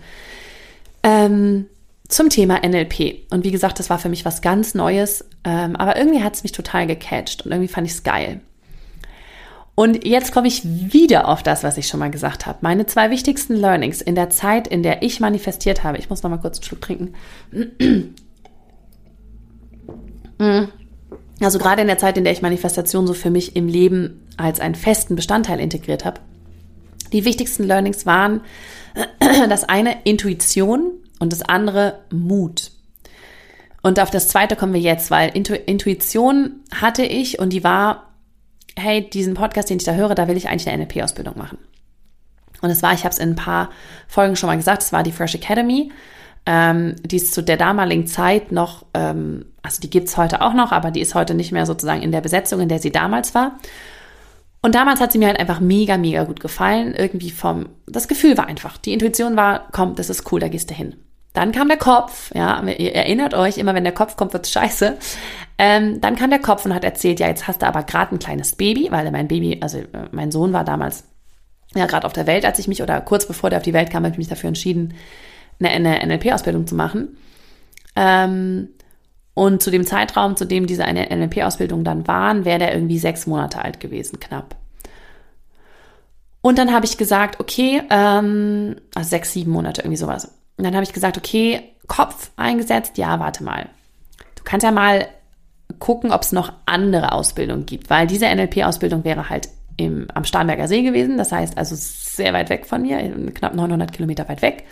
ähm, 1.04 1.68
zum 2.08 2.30
Thema 2.30 2.60
NLP. 2.66 3.32
Und 3.32 3.44
wie 3.44 3.52
gesagt, 3.52 3.80
das 3.80 3.90
war 3.90 4.00
für 4.00 4.10
mich 4.10 4.25
was 4.25 4.42
ganz 4.42 4.75
Neues. 4.75 5.25
Ähm, 5.44 5.75
aber 5.75 5.98
irgendwie 5.98 6.24
hat 6.24 6.36
es 6.36 6.44
mich 6.44 6.52
total 6.52 6.88
gecatcht 6.88 7.46
und 7.46 7.52
irgendwie 7.52 7.68
fand 7.68 7.88
ich 7.88 7.94
es 7.94 8.04
geil. 8.04 8.42
Und 9.75 10.06
jetzt 10.06 10.32
komme 10.32 10.48
ich 10.48 10.62
wieder 10.63 11.28
auf 11.28 11.42
das, 11.42 11.63
was 11.63 11.78
ich 11.78 11.88
schon 11.88 12.00
mal 12.00 12.12
gesagt 12.12 12.46
habe. 12.46 12.60
Meine 12.62 12.86
zwei 12.86 13.10
wichtigsten 13.10 13.56
Learnings 13.56 14.02
in 14.02 14.13
der 14.13 14.30
Zeit, 14.30 14.67
in 14.67 14.84
der 14.84 15.02
ich 15.02 15.19
manifestiert 15.19 15.84
habe. 15.84 15.98
Ich 15.98 16.12
muss 16.12 16.22
noch 16.22 16.30
mal 16.30 16.38
kurz 16.38 16.60
einen 16.60 16.65
Schluck 16.65 16.82
trinken. 16.82 17.13
Also 21.43 21.60
gerade 21.60 21.82
in 21.82 21.88
der 21.88 21.97
Zeit, 21.97 22.17
in 22.17 22.23
der 22.23 22.34
ich 22.34 22.41
Manifestation 22.41 23.08
so 23.08 23.13
für 23.13 23.29
mich 23.29 23.56
im 23.56 23.67
Leben 23.67 24.27
als 24.38 24.60
einen 24.60 24.75
festen 24.75 25.15
Bestandteil 25.15 25.60
integriert 25.60 26.06
habe. 26.06 26.21
Die 27.12 27.25
wichtigsten 27.25 27.63
Learnings 27.63 28.06
waren 28.06 28.41
das 29.49 29.63
eine 29.63 29.97
Intuition 30.03 30.91
und 31.19 31.32
das 31.32 31.41
andere 31.41 31.99
Mut. 32.12 32.71
Und 33.82 33.99
auf 33.99 34.10
das 34.10 34.29
zweite 34.29 34.56
kommen 34.56 34.73
wir 34.73 34.82
jetzt, 34.82 35.12
weil 35.12 35.29
Intu 35.29 35.53
Intuition 35.53 36.62
hatte 36.73 37.03
ich 37.03 37.38
und 37.39 37.51
die 37.51 37.63
war, 37.63 38.13
hey, 38.77 39.08
diesen 39.08 39.34
Podcast, 39.34 39.69
den 39.69 39.77
ich 39.77 39.84
da 39.84 39.93
höre, 39.93 40.15
da 40.15 40.27
will 40.27 40.38
ich 40.38 40.47
eigentlich 40.47 40.69
eine 40.69 40.84
NLP-Ausbildung 40.84 41.38
machen. 41.38 41.58
Und 42.62 42.69
es 42.69 42.82
war, 42.82 42.93
ich 42.93 43.03
habe 43.03 43.12
es 43.12 43.19
in 43.19 43.32
ein 43.32 43.36
paar 43.36 43.69
Folgen 44.08 44.38
schon 44.38 44.47
mal 44.47 44.56
gesagt, 44.56 44.84
es 44.84 44.93
war 44.93 45.03
die 45.03 45.12
Fresh 45.12 45.36
Academy. 45.36 45.91
Ähm, 46.45 46.95
die 47.03 47.17
ist 47.17 47.34
zu 47.34 47.43
der 47.43 47.58
damaligen 47.58 48.08
Zeit 48.08 48.53
noch, 48.53 48.86
ähm, 48.93 49.45
also 49.63 49.82
die 49.82 49.89
gibt's 49.89 50.17
heute 50.17 50.41
auch 50.41 50.54
noch, 50.54 50.71
aber 50.71 50.91
die 50.91 51.02
ist 51.02 51.15
heute 51.15 51.34
nicht 51.34 51.52
mehr 51.52 51.65
sozusagen 51.65 52.02
in 52.02 52.12
der 52.12 52.21
Besetzung, 52.21 52.60
in 52.60 52.69
der 52.69 52.80
sie 52.80 52.91
damals 52.91 53.34
war. 53.34 53.58
Und 54.62 54.76
damals 54.76 55.02
hat 55.02 55.12
sie 55.12 55.17
mir 55.17 55.28
halt 55.28 55.39
einfach 55.39 55.60
mega, 55.60 55.97
mega 55.97 56.23
gut 56.23 56.39
gefallen. 56.39 56.93
Irgendwie 56.95 57.32
vom, 57.32 57.67
das 57.86 58.08
Gefühl 58.08 58.38
war 58.38 58.47
einfach, 58.47 58.78
die 58.78 58.93
Intuition 58.93 59.36
war, 59.36 59.67
komm, 59.71 59.95
das 59.95 60.10
ist 60.10 60.32
cool, 60.32 60.39
da 60.39 60.47
gehst 60.47 60.69
du 60.69 60.73
hin. 60.73 60.95
Dann 61.34 61.52
kam 61.52 61.67
der 61.67 61.78
Kopf, 61.78 62.32
ja, 62.36 62.62
ihr 62.63 62.93
erinnert 62.93 63.34
euch, 63.34 63.58
immer 63.58 63.73
wenn 63.73 63.84
der 63.84 63.93
Kopf 63.93 64.15
kommt, 64.15 64.34
wird's 64.34 64.52
scheiße. 64.52 64.97
Ähm, 65.58 65.99
dann 65.99 66.15
kam 66.15 66.30
der 66.30 66.39
Kopf 66.39 66.65
und 66.65 66.73
hat 66.73 66.84
erzählt, 66.84 67.19
ja, 67.19 67.28
jetzt 67.28 67.47
hast 67.47 67.62
du 67.62 67.65
aber 67.65 67.84
gerade 67.84 68.15
ein 68.15 68.19
kleines 68.19 68.56
Baby, 68.56 68.89
weil 68.91 69.10
mein 69.12 69.28
Baby, 69.28 69.58
also 69.62 69.80
äh, 69.80 70.08
mein 70.12 70.32
Sohn 70.32 70.54
war 70.54 70.63
damals 70.63 71.06
ja 71.73 71.88
gerade 71.88 72.06
auf 72.06 72.13
der 72.13 72.28
Welt, 72.28 72.45
als 72.45 72.60
ich 72.60 72.67
mich, 72.67 72.84
oder 72.84 73.02
kurz 73.02 73.26
bevor 73.26 73.49
der 73.49 73.58
auf 73.58 73.63
die 73.63 73.73
Welt 73.73 73.89
kam, 73.89 74.04
habe 74.04 74.13
ich 74.13 74.17
mich 74.19 74.28
dafür 74.28 74.49
entschieden, 74.49 74.93
eine, 75.60 75.71
eine 75.71 76.06
NLP-Ausbildung 76.06 76.67
zu 76.67 76.76
machen. 76.76 77.17
Ähm, 77.95 78.69
und 79.34 79.63
zu 79.63 79.72
dem 79.72 79.86
Zeitraum, 79.86 80.36
zu 80.36 80.46
dem 80.46 80.67
diese 80.67 80.84
NLP-Ausbildung 80.84 81.84
dann 81.84 82.08
waren, 82.08 82.46
wäre 82.46 82.60
der 82.60 82.74
irgendwie 82.74 83.00
sechs 83.00 83.26
Monate 83.26 83.60
alt 83.63 83.80
gewesen, 83.80 84.19
knapp. 84.19 84.56
Und 86.41 86.58
dann 86.58 86.74
habe 86.74 86.86
ich 86.86 86.98
gesagt, 86.98 87.39
okay, 87.39 87.82
ähm, 87.89 88.76
also 88.93 89.10
sechs, 89.10 89.32
sieben 89.32 89.52
Monate, 89.52 89.82
irgendwie 89.82 89.98
sowas. 89.98 90.26
Und 90.58 90.65
dann 90.65 90.76
habe 90.76 90.84
ich 90.84 90.93
gesagt, 90.93 91.17
okay, 91.17 91.62
Kopf 91.88 92.32
eingesetzt, 92.36 92.98
ja, 92.98 93.19
warte 93.19 93.43
mal. 93.43 93.69
Du 94.36 94.43
kannst 94.43 94.63
ja 94.63 94.72
mal 94.72 95.08
gucken, 95.80 96.12
ob 96.12 96.22
es 96.22 96.32
noch 96.32 96.54
andere 96.65 97.13
Ausbildungen 97.13 97.65
gibt, 97.65 97.89
weil 97.89 98.08
diese 98.08 98.26
NLP-Ausbildung 98.28 99.04
wäre 99.04 99.30
halt 99.30 99.50
im, 99.78 100.08
am 100.13 100.26
Starnberger 100.26 100.67
See 100.67 100.84
gewesen, 100.84 101.17
das 101.17 101.32
heißt 101.32 101.58
also 101.58 101.76
sehr 101.78 102.34
weit 102.34 102.50
weg 102.50 102.65
von 102.65 102.84
mir, 102.84 103.00
knapp 103.34 103.56
900 103.56 103.91
Kilometer 103.91 104.28
weit 104.30 104.41
weg 104.41 104.65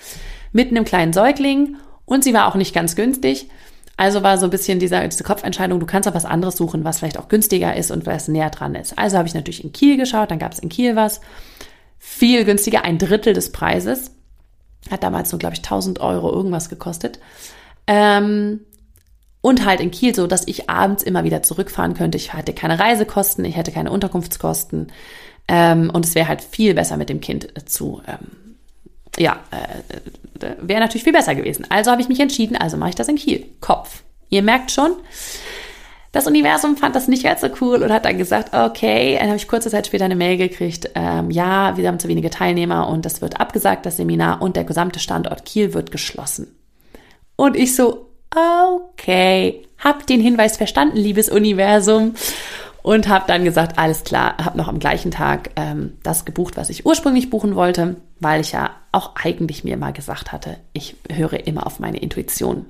mit 0.52 0.70
einem 0.70 0.86
kleinen 0.86 1.14
Säugling 1.14 1.78
und 2.06 2.24
sie 2.24 2.34
war 2.34 2.48
auch 2.48 2.56
nicht 2.56 2.76
ganz 2.76 2.96
günstig. 2.96 3.50
Also 3.98 4.24
war 4.24 4.38
so 4.38 4.46
ein 4.46 4.50
bisschen 4.50 4.80
dieser, 4.80 5.08
diese 5.08 5.24
Kopfentscheidung, 5.24 5.80
du 5.80 5.86
kannst 5.86 6.10
auch 6.10 6.16
was 6.16 6.26
anderes 6.26 6.58
suchen, 6.58 6.84
was 6.84 7.00
vielleicht 7.00 7.20
auch 7.20 7.28
günstiger 7.28 7.76
ist 7.76 7.92
und 7.92 8.06
was 8.06 8.28
näher 8.28 8.50
dran 8.50 8.76
ist. 8.76 8.98
Also 8.98 9.18
habe 9.18 9.28
ich 9.28 9.34
natürlich 9.34 9.64
in 9.64 9.74
Kiel 9.74 9.98
geschaut, 9.98 10.32
dann 10.32 10.40
gab 10.40 10.54
es 10.54 10.60
in 10.60 10.70
Kiel 10.70 10.96
was. 10.96 11.22
Viel 12.00 12.46
günstiger, 12.46 12.84
ein 12.84 12.98
Drittel 12.98 13.34
des 13.34 13.52
Preises. 13.52 14.12
Hat 14.90 15.04
damals 15.04 15.32
nur, 15.32 15.40
glaube 15.40 15.54
ich, 15.54 15.60
1000 15.60 16.00
Euro 16.00 16.32
irgendwas 16.32 16.70
gekostet. 16.70 17.20
Ähm, 17.86 18.62
und 19.42 19.66
halt 19.66 19.82
in 19.82 19.92
Kiel 19.92 20.16
so, 20.16 20.28
dass 20.28 20.48
ich 20.48 20.70
abends 20.70 21.04
immer 21.04 21.24
wieder 21.24 21.44
zurückfahren 21.44 21.94
könnte. 21.94 22.18
Ich 22.18 22.34
hatte 22.34 22.54
keine 22.54 22.80
Reisekosten, 22.80 23.44
ich 23.46 23.56
hätte 23.56 23.72
keine 23.72 23.92
Unterkunftskosten. 23.92 24.92
Ähm, 25.48 25.90
und 25.92 26.06
es 26.06 26.16
wäre 26.16 26.28
halt 26.28 26.42
viel 26.42 26.74
besser 26.74 26.98
mit 26.98 27.10
dem 27.10 27.22
Kind 27.22 27.48
zu, 27.68 28.02
ähm, 28.08 28.28
ja, 29.18 29.40
äh, 29.52 30.46
äh, 30.46 30.56
wäre 30.62 30.80
natürlich 30.80 31.04
viel 31.04 31.14
besser 31.14 31.36
gewesen. 31.36 31.66
Also 31.70 31.92
habe 31.92 32.02
ich 32.02 32.10
mich 32.10 32.20
entschieden, 32.20 32.56
also 32.56 32.78
mache 32.78 32.90
ich 32.90 32.96
das 32.96 33.08
in 33.08 33.16
Kiel. 33.16 33.46
Kopf. 33.60 34.04
Ihr 34.30 34.42
merkt 34.42 34.72
schon, 34.72 34.92
das 36.12 36.28
Universum 36.28 36.76
fand 36.78 36.96
das 36.96 37.08
nicht 37.08 37.24
ganz 37.24 37.42
so 37.42 37.48
cool 37.62 37.84
und 37.84 37.92
hat 37.92 38.06
dann 38.06 38.18
gesagt, 38.18 38.54
okay, 38.54 39.18
dann 39.18 39.28
habe 39.28 39.38
ich 39.38 39.48
kurze 39.48 39.70
Zeit 39.70 39.88
später 39.88 40.06
eine 40.06 40.16
Mail 40.16 40.38
gekriegt, 40.38 40.90
ähm, 40.96 41.32
ja, 41.32 41.78
wir 41.78 41.88
haben 41.88 42.00
zu 42.00 42.08
wenige 42.08 42.30
Teilnehmer 42.30 42.90
und 42.90 43.06
das 43.06 43.22
wird 43.22 43.40
abgesagt, 43.40 43.86
das 43.86 43.98
Seminar 43.98 44.42
und 44.42 44.56
der 44.56 44.64
gesamte 44.64 45.00
Standort 45.00 45.46
Kiel 45.46 45.74
wird 45.74 45.92
geschlossen. 45.92 46.56
Und 47.38 47.56
ich 47.56 47.76
so, 47.76 48.10
okay, 48.36 49.66
hab 49.78 50.06
den 50.06 50.22
Hinweis 50.22 50.58
verstanden, 50.58 50.98
liebes 50.98 51.30
Universum 51.30 52.14
und 52.84 53.08
habe 53.08 53.26
dann 53.28 53.44
gesagt, 53.44 53.78
alles 53.78 54.04
klar, 54.04 54.38
habe 54.38 54.58
noch 54.58 54.68
am 54.68 54.80
gleichen 54.80 55.12
Tag 55.12 55.52
ähm, 55.56 55.94
das 56.04 56.26
gebucht, 56.26 56.58
was 56.58 56.70
ich 56.70 56.86
ursprünglich 56.86 57.30
buchen 57.30 57.56
wollte, 57.56 57.98
weil 58.20 58.42
ich 58.42 58.52
ja 58.52 58.72
auch 58.92 59.16
eigentlich 59.16 59.64
mir 59.64 59.78
mal 59.78 59.94
gesagt 59.94 60.32
hatte, 60.32 60.58
ich 60.74 60.96
höre 61.10 61.48
immer 61.48 61.68
auf 61.68 61.80
meine 61.80 62.00
Intuition. 62.00 62.66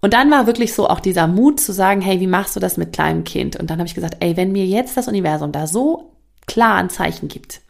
Und 0.00 0.12
dann 0.12 0.30
war 0.30 0.46
wirklich 0.46 0.74
so 0.74 0.88
auch 0.88 1.00
dieser 1.00 1.26
Mut 1.26 1.60
zu 1.60 1.72
sagen, 1.72 2.02
hey, 2.02 2.20
wie 2.20 2.26
machst 2.26 2.54
du 2.56 2.60
das 2.60 2.76
mit 2.76 2.92
kleinem 2.92 3.24
Kind? 3.24 3.56
Und 3.56 3.70
dann 3.70 3.78
habe 3.78 3.88
ich 3.88 3.94
gesagt, 3.94 4.18
ey, 4.20 4.36
wenn 4.36 4.52
mir 4.52 4.66
jetzt 4.66 4.96
das 4.96 5.08
Universum 5.08 5.50
da 5.50 5.66
so 5.66 6.12
klar 6.46 6.76
ein 6.76 6.90
Zeichen 6.90 7.28
gibt, 7.28 7.62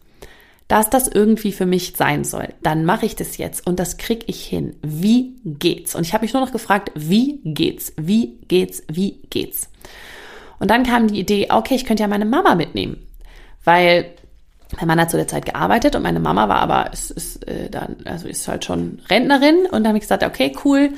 dass 0.66 0.90
das 0.90 1.06
irgendwie 1.06 1.52
für 1.52 1.66
mich 1.66 1.94
sein 1.96 2.24
soll, 2.24 2.48
dann 2.62 2.84
mache 2.84 3.06
ich 3.06 3.14
das 3.14 3.36
jetzt 3.36 3.66
und 3.66 3.78
das 3.78 3.98
krieg 3.98 4.24
ich 4.26 4.44
hin. 4.44 4.74
Wie 4.82 5.36
geht's? 5.44 5.94
Und 5.94 6.06
ich 6.06 6.14
habe 6.14 6.24
mich 6.24 6.32
nur 6.32 6.42
noch 6.42 6.52
gefragt, 6.52 6.90
wie 6.96 7.40
geht's? 7.44 7.92
Wie 7.96 8.38
geht's? 8.48 8.82
Wie 8.88 9.20
geht's? 9.30 9.68
Und 10.58 10.70
dann 10.70 10.84
kam 10.84 11.08
die 11.08 11.18
Idee, 11.18 11.48
okay, 11.50 11.74
ich 11.74 11.84
könnte 11.84 12.02
ja 12.02 12.08
meine 12.08 12.24
Mama 12.24 12.54
mitnehmen, 12.54 12.98
weil 13.64 14.06
mein 14.76 14.88
Mann 14.88 15.00
hat 15.00 15.10
zu 15.10 15.16
der 15.16 15.28
Zeit 15.28 15.46
gearbeitet 15.46 15.94
und 15.94 16.02
meine 16.02 16.20
Mama 16.20 16.48
war 16.48 16.58
aber, 16.58 16.92
ist, 16.92 17.10
ist, 17.10 17.46
äh, 17.46 17.70
dann, 17.70 17.96
also 18.04 18.28
ist 18.28 18.48
halt 18.48 18.64
schon 18.64 19.00
Rentnerin 19.08 19.66
und 19.66 19.72
dann 19.72 19.88
habe 19.88 19.98
ich 19.98 20.02
gesagt, 20.02 20.24
okay, 20.24 20.52
cool, 20.64 20.90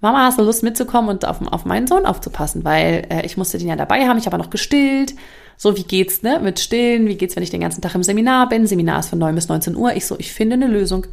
Mama, 0.00 0.24
hast 0.24 0.38
du 0.38 0.42
Lust 0.42 0.62
mitzukommen 0.62 1.10
und 1.10 1.26
auf, 1.26 1.40
auf 1.52 1.66
meinen 1.66 1.86
Sohn 1.86 2.06
aufzupassen, 2.06 2.64
weil 2.64 3.06
äh, 3.10 3.26
ich 3.26 3.36
musste 3.36 3.58
den 3.58 3.68
ja 3.68 3.76
dabei 3.76 4.08
haben, 4.08 4.18
ich 4.18 4.26
habe 4.26 4.38
noch 4.38 4.50
gestillt. 4.50 5.14
So, 5.58 5.76
wie 5.76 5.82
geht's, 5.82 6.22
ne, 6.22 6.40
mit 6.40 6.58
Stillen? 6.58 7.06
Wie 7.06 7.16
geht's, 7.16 7.36
wenn 7.36 7.42
ich 7.42 7.50
den 7.50 7.60
ganzen 7.60 7.82
Tag 7.82 7.94
im 7.94 8.02
Seminar 8.02 8.48
bin? 8.48 8.66
Seminar 8.66 9.00
ist 9.00 9.10
von 9.10 9.18
9 9.18 9.34
bis 9.34 9.48
19 9.48 9.76
Uhr. 9.76 9.92
Ich 9.92 10.06
so, 10.06 10.18
ich 10.18 10.32
finde 10.32 10.54
eine 10.54 10.68
Lösung. 10.68 11.06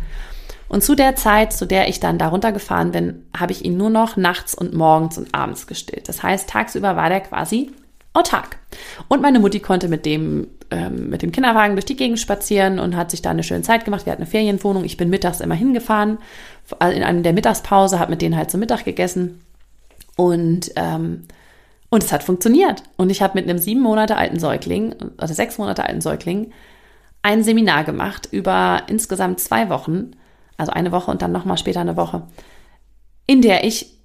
Und 0.69 0.85
zu 0.85 0.95
der 0.95 1.17
Zeit, 1.17 1.51
zu 1.51 1.65
der 1.65 1.89
ich 1.89 1.99
dann 1.99 2.17
da 2.17 2.29
runtergefahren 2.29 2.91
bin, 2.91 3.25
habe 3.37 3.51
ich 3.51 3.65
ihn 3.65 3.75
nur 3.75 3.89
noch 3.89 4.15
nachts 4.15 4.55
und 4.55 4.73
morgens 4.73 5.17
und 5.17 5.35
abends 5.35 5.67
gestillt. 5.67 6.07
Das 6.07 6.23
heißt, 6.23 6.49
tagsüber 6.49 6.95
war 6.95 7.09
der 7.09 7.19
quasi 7.19 7.71
autark. 8.17 8.57
Und 9.07 9.21
meine 9.21 9.39
Mutti 9.39 9.59
konnte 9.59 9.87
mit 9.87 10.05
dem, 10.05 10.47
ähm, 10.71 11.09
mit 11.09 11.21
dem 11.21 11.31
Kinderwagen 11.31 11.75
durch 11.75 11.85
die 11.85 11.95
Gegend 11.95 12.19
spazieren 12.19 12.79
und 12.79 12.95
hat 12.95 13.11
sich 13.11 13.21
da 13.21 13.29
eine 13.29 13.43
schöne 13.43 13.61
Zeit 13.61 13.85
gemacht. 13.85 14.05
Wir 14.05 14.11
hatten 14.11 14.23
eine 14.23 14.31
Ferienwohnung. 14.31 14.83
Ich 14.83 14.97
bin 14.97 15.09
mittags 15.09 15.39
immer 15.39 15.55
hingefahren, 15.55 16.17
in 16.81 17.03
einer 17.03 17.21
der 17.21 17.33
Mittagspause, 17.33 17.99
habe 17.99 18.11
mit 18.11 18.21
denen 18.21 18.35
halt 18.35 18.51
zum 18.51 18.59
Mittag 18.59 18.83
gegessen. 18.83 19.41
Und, 20.15 20.71
ähm, 20.75 21.25
und 21.89 22.03
es 22.03 22.11
hat 22.11 22.23
funktioniert. 22.23 22.83
Und 22.97 23.09
ich 23.09 23.21
habe 23.21 23.39
mit 23.39 23.49
einem 23.49 23.59
sieben 23.59 23.81
Monate 23.81 24.17
alten 24.17 24.39
Säugling, 24.39 24.95
also 25.17 25.33
sechs 25.33 25.57
Monate 25.57 25.85
alten 25.85 26.01
Säugling, 26.01 26.51
ein 27.21 27.43
Seminar 27.43 27.83
gemacht 27.83 28.27
über 28.31 28.83
insgesamt 28.87 29.39
zwei 29.39 29.69
Wochen, 29.69 30.11
also 30.57 30.71
eine 30.71 30.91
Woche 30.91 31.11
und 31.11 31.21
dann 31.21 31.31
nochmal 31.31 31.57
später 31.57 31.81
eine 31.81 31.97
Woche, 31.97 32.23
in 33.27 33.41
der 33.41 33.63
ich 33.63 33.96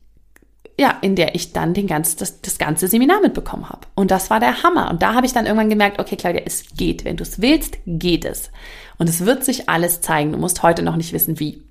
ja, 0.78 0.98
in 1.02 1.16
der 1.16 1.34
ich 1.34 1.52
dann 1.52 1.74
den 1.74 1.86
ganz, 1.86 2.16
das, 2.16 2.40
das 2.40 2.58
ganze 2.58 2.88
Seminar 2.88 3.20
mitbekommen 3.20 3.68
habe. 3.68 3.86
Und 3.94 4.10
das 4.10 4.30
war 4.30 4.40
der 4.40 4.62
Hammer. 4.62 4.90
Und 4.90 5.02
da 5.02 5.14
habe 5.14 5.26
ich 5.26 5.32
dann 5.32 5.46
irgendwann 5.46 5.68
gemerkt, 5.68 6.00
okay, 6.00 6.16
Claudia, 6.16 6.42
es 6.44 6.64
geht. 6.76 7.04
Wenn 7.04 7.16
du 7.16 7.22
es 7.22 7.40
willst, 7.40 7.78
geht 7.86 8.24
es. 8.24 8.50
Und 8.98 9.08
es 9.08 9.24
wird 9.26 9.44
sich 9.44 9.68
alles 9.68 10.00
zeigen. 10.00 10.32
Du 10.32 10.38
musst 10.38 10.62
heute 10.62 10.82
noch 10.82 10.96
nicht 10.96 11.12
wissen, 11.12 11.38
wie. 11.38 11.62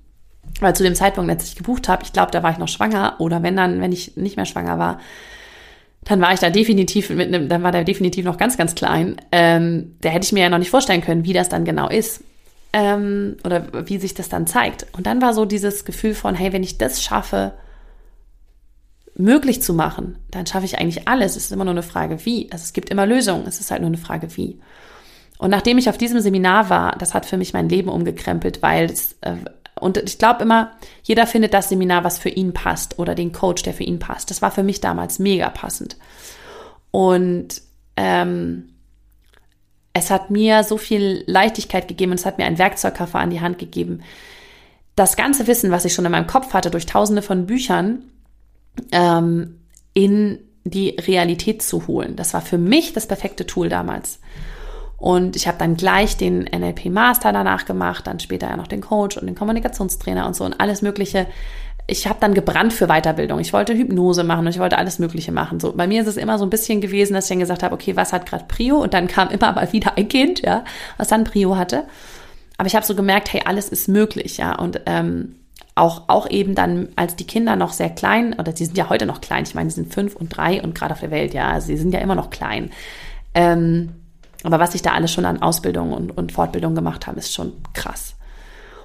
Weil 0.60 0.76
zu 0.76 0.82
dem 0.82 0.94
Zeitpunkt, 0.94 1.30
als 1.30 1.44
ich 1.44 1.56
gebucht 1.56 1.88
habe, 1.88 2.04
ich 2.04 2.12
glaube, 2.12 2.30
da 2.30 2.42
war 2.42 2.52
ich 2.52 2.58
noch 2.58 2.68
schwanger 2.68 3.16
oder 3.18 3.42
wenn 3.42 3.56
dann, 3.56 3.80
wenn 3.80 3.92
ich 3.92 4.16
nicht 4.16 4.36
mehr 4.36 4.46
schwanger 4.46 4.78
war, 4.78 4.98
dann 6.04 6.20
war 6.20 6.32
ich 6.32 6.40
da 6.40 6.50
definitiv 6.50 7.10
mit 7.10 7.28
einem, 7.28 7.48
dann 7.48 7.62
war 7.62 7.72
der 7.72 7.84
definitiv 7.84 8.24
noch 8.24 8.38
ganz, 8.38 8.56
ganz 8.56 8.74
klein. 8.74 9.16
Ähm, 9.30 9.96
da 10.00 10.08
hätte 10.08 10.24
ich 10.24 10.32
mir 10.32 10.40
ja 10.40 10.50
noch 10.50 10.58
nicht 10.58 10.70
vorstellen 10.70 11.00
können, 11.00 11.24
wie 11.24 11.32
das 11.32 11.48
dann 11.48 11.64
genau 11.64 11.88
ist. 11.88 12.22
Ähm, 12.72 13.36
oder 13.44 13.66
wie 13.86 13.98
sich 13.98 14.14
das 14.14 14.28
dann 14.28 14.46
zeigt. 14.46 14.86
Und 14.92 15.06
dann 15.06 15.20
war 15.20 15.34
so 15.34 15.44
dieses 15.44 15.84
Gefühl 15.84 16.14
von, 16.14 16.34
hey, 16.34 16.52
wenn 16.52 16.62
ich 16.62 16.78
das 16.78 17.02
schaffe, 17.02 17.52
möglich 19.14 19.62
zu 19.62 19.74
machen, 19.74 20.18
dann 20.30 20.46
schaffe 20.46 20.64
ich 20.64 20.78
eigentlich 20.78 21.06
alles. 21.08 21.36
Es 21.36 21.44
ist 21.44 21.52
immer 21.52 21.64
nur 21.64 21.72
eine 21.72 21.82
Frage, 21.82 22.24
wie. 22.24 22.50
Also 22.50 22.62
es 22.62 22.72
gibt 22.72 22.90
immer 22.90 23.06
Lösungen, 23.06 23.46
es 23.46 23.60
ist 23.60 23.70
halt 23.70 23.80
nur 23.82 23.88
eine 23.88 23.98
Frage, 23.98 24.36
wie. 24.36 24.58
Und 25.38 25.50
nachdem 25.50 25.78
ich 25.78 25.88
auf 25.88 25.98
diesem 25.98 26.20
Seminar 26.20 26.70
war, 26.70 26.96
das 26.98 27.14
hat 27.14 27.26
für 27.26 27.36
mich 27.36 27.52
mein 27.52 27.68
Leben 27.68 27.88
umgekrempelt, 27.88 28.62
weil 28.62 28.86
es, 28.86 29.16
äh, 29.22 29.36
und 29.78 29.96
ich 29.98 30.18
glaube 30.18 30.42
immer, 30.42 30.72
jeder 31.02 31.26
findet 31.26 31.52
das 31.52 31.68
Seminar, 31.68 32.04
was 32.04 32.18
für 32.18 32.28
ihn 32.28 32.52
passt 32.54 32.98
oder 32.98 33.14
den 33.14 33.32
Coach, 33.32 33.62
der 33.62 33.74
für 33.74 33.82
ihn 33.82 33.98
passt. 33.98 34.30
Das 34.30 34.40
war 34.40 34.50
für 34.50 34.62
mich 34.62 34.80
damals 34.80 35.18
mega 35.18 35.48
passend. 35.50 35.96
Und 36.92 37.60
ähm, 37.96 38.68
es 39.92 40.10
hat 40.10 40.30
mir 40.30 40.64
so 40.64 40.78
viel 40.78 41.24
Leichtigkeit 41.26 41.88
gegeben 41.88 42.12
und 42.12 42.20
es 42.20 42.26
hat 42.26 42.38
mir 42.38 42.44
einen 42.44 42.58
Werkzeugkoffer 42.58 43.18
an 43.18 43.30
die 43.30 43.40
Hand 43.40 43.58
gegeben. 43.58 44.02
Das 44.94 45.16
ganze 45.16 45.46
Wissen, 45.46 45.70
was 45.70 45.84
ich 45.84 45.94
schon 45.94 46.04
in 46.04 46.12
meinem 46.12 46.26
Kopf 46.26 46.54
hatte 46.54 46.70
durch 46.70 46.86
tausende 46.86 47.22
von 47.22 47.46
Büchern, 47.46 48.04
ähm, 48.90 49.58
in 49.94 50.38
die 50.64 50.90
Realität 50.90 51.62
zu 51.62 51.86
holen. 51.86 52.16
Das 52.16 52.34
war 52.34 52.40
für 52.40 52.58
mich 52.58 52.92
das 52.92 53.06
perfekte 53.06 53.46
Tool 53.46 53.68
damals. 53.68 54.20
Und 54.96 55.34
ich 55.34 55.48
habe 55.48 55.58
dann 55.58 55.76
gleich 55.76 56.16
den 56.16 56.44
NLP 56.44 56.86
Master 56.86 57.32
danach 57.32 57.64
gemacht, 57.64 58.06
dann 58.06 58.20
später 58.20 58.48
ja 58.48 58.56
noch 58.56 58.68
den 58.68 58.80
Coach 58.80 59.16
und 59.16 59.26
den 59.26 59.34
Kommunikationstrainer 59.34 60.26
und 60.26 60.36
so 60.36 60.44
und 60.44 60.60
alles 60.60 60.80
Mögliche. 60.80 61.26
Ich 61.88 62.06
habe 62.06 62.20
dann 62.20 62.34
gebrannt 62.34 62.72
für 62.72 62.86
Weiterbildung. 62.86 63.40
Ich 63.40 63.52
wollte 63.52 63.74
Hypnose 63.74 64.22
machen 64.22 64.46
und 64.46 64.52
ich 64.52 64.60
wollte 64.60 64.78
alles 64.78 65.00
Mögliche 65.00 65.32
machen. 65.32 65.58
So 65.58 65.72
bei 65.72 65.88
mir 65.88 66.02
ist 66.02 66.06
es 66.06 66.16
immer 66.16 66.38
so 66.38 66.46
ein 66.46 66.50
bisschen 66.50 66.80
gewesen, 66.80 67.14
dass 67.14 67.24
ich 67.24 67.30
dann 67.30 67.40
gesagt 67.40 67.64
habe, 67.64 67.74
okay, 67.74 67.96
was 67.96 68.12
hat 68.12 68.26
gerade 68.26 68.44
Prio? 68.46 68.80
Und 68.80 68.94
dann 68.94 69.08
kam 69.08 69.28
immer 69.30 69.52
mal 69.52 69.72
wieder 69.72 69.98
ein 69.98 70.06
Kind, 70.06 70.42
ja, 70.42 70.64
was 70.98 71.08
dann 71.08 71.24
Prio 71.24 71.56
hatte. 71.56 71.82
Aber 72.56 72.68
ich 72.68 72.76
habe 72.76 72.86
so 72.86 72.94
gemerkt, 72.94 73.32
hey, 73.32 73.42
alles 73.44 73.70
ist 73.70 73.88
möglich, 73.88 74.36
ja. 74.36 74.56
Und 74.56 74.82
ähm, 74.86 75.34
auch, 75.74 76.08
auch 76.08 76.28
eben 76.28 76.54
dann, 76.54 76.88
als 76.96 77.16
die 77.16 77.26
Kinder 77.26 77.56
noch 77.56 77.72
sehr 77.72 77.90
klein, 77.90 78.34
oder 78.38 78.54
sie 78.54 78.66
sind 78.66 78.76
ja 78.76 78.88
heute 78.90 79.06
noch 79.06 79.20
klein, 79.20 79.44
ich 79.44 79.54
meine, 79.54 79.70
sie 79.70 79.76
sind 79.76 79.92
fünf 79.92 80.16
und 80.16 80.28
drei 80.28 80.62
und 80.62 80.74
gerade 80.74 80.92
auf 80.92 81.00
der 81.00 81.10
Welt, 81.10 81.34
ja, 81.34 81.60
sie 81.60 81.76
sind 81.76 81.94
ja 81.94 82.00
immer 82.00 82.14
noch 82.14 82.30
klein. 82.30 82.70
Ähm, 83.34 83.90
aber 84.44 84.58
was 84.58 84.74
ich 84.74 84.82
da 84.82 84.92
alles 84.92 85.12
schon 85.12 85.24
an 85.24 85.40
Ausbildung 85.40 85.92
und, 85.92 86.16
und 86.16 86.32
Fortbildung 86.32 86.74
gemacht 86.74 87.06
habe, 87.06 87.18
ist 87.18 87.32
schon 87.32 87.52
krass. 87.72 88.16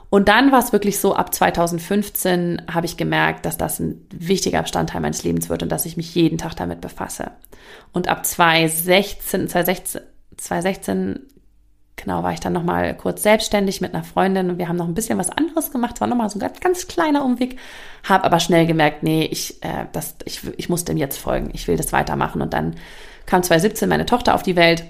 Und 0.10 0.30
dann 0.30 0.54
war 0.54 0.60
es 0.60 0.72
wirklich 0.72 1.00
so, 1.00 1.16
ab 1.16 1.34
2015 1.34 2.62
habe 2.72 2.86
ich 2.86 2.96
gemerkt, 2.96 3.46
dass 3.46 3.58
das 3.58 3.80
ein 3.80 4.06
wichtiger 4.12 4.62
Bestandteil 4.62 5.02
meines 5.02 5.24
Lebens 5.24 5.50
wird 5.50 5.64
und 5.64 5.70
dass 5.70 5.86
ich 5.86 5.98
mich 5.98 6.16
jeden 6.16 6.38
Tag 6.38 6.56
damit 6.56 6.80
befasse. 6.80 7.32
Und 7.92 8.08
ab 8.08 8.26
2016, 8.26 9.50
2016, 9.50 10.02
2016 10.38 11.20
genau, 11.98 12.24
war 12.24 12.32
ich 12.32 12.40
dann 12.40 12.54
nochmal 12.54 12.96
kurz 12.96 13.24
selbstständig 13.24 13.82
mit 13.82 13.94
einer 13.94 14.04
Freundin 14.04 14.50
und 14.50 14.58
wir 14.58 14.70
haben 14.70 14.78
noch 14.78 14.88
ein 14.88 14.94
bisschen 14.94 15.20
was 15.20 15.30
anderes 15.30 15.72
gemacht. 15.72 15.96
Es 15.96 16.02
war 16.02 16.08
nochmal 16.08 16.30
so 16.30 16.38
ein 16.38 16.42
ganz, 16.42 16.60
ganz 16.62 16.88
kleiner 16.88 17.26
Umweg. 17.26 17.60
Habe 18.04 18.24
aber 18.24 18.40
schnell 18.40 18.66
gemerkt, 18.66 19.04
nee, 19.04 19.26
ich, 19.26 19.62
äh, 19.64 19.88
das, 19.92 20.16
ich, 20.24 20.42
ich 20.56 20.70
muss 20.70 20.86
dem 20.86 20.96
jetzt 20.96 21.18
folgen. 21.18 21.50
Ich 21.54 21.68
will 21.68 21.76
das 21.76 21.92
weitermachen. 21.92 22.42
Und 22.42 22.54
dann 22.54 22.76
kam 23.26 23.44
2017 23.44 23.90
meine 23.90 24.06
Tochter 24.06 24.36
auf 24.36 24.44
die 24.44 24.56
Welt. 24.56 24.86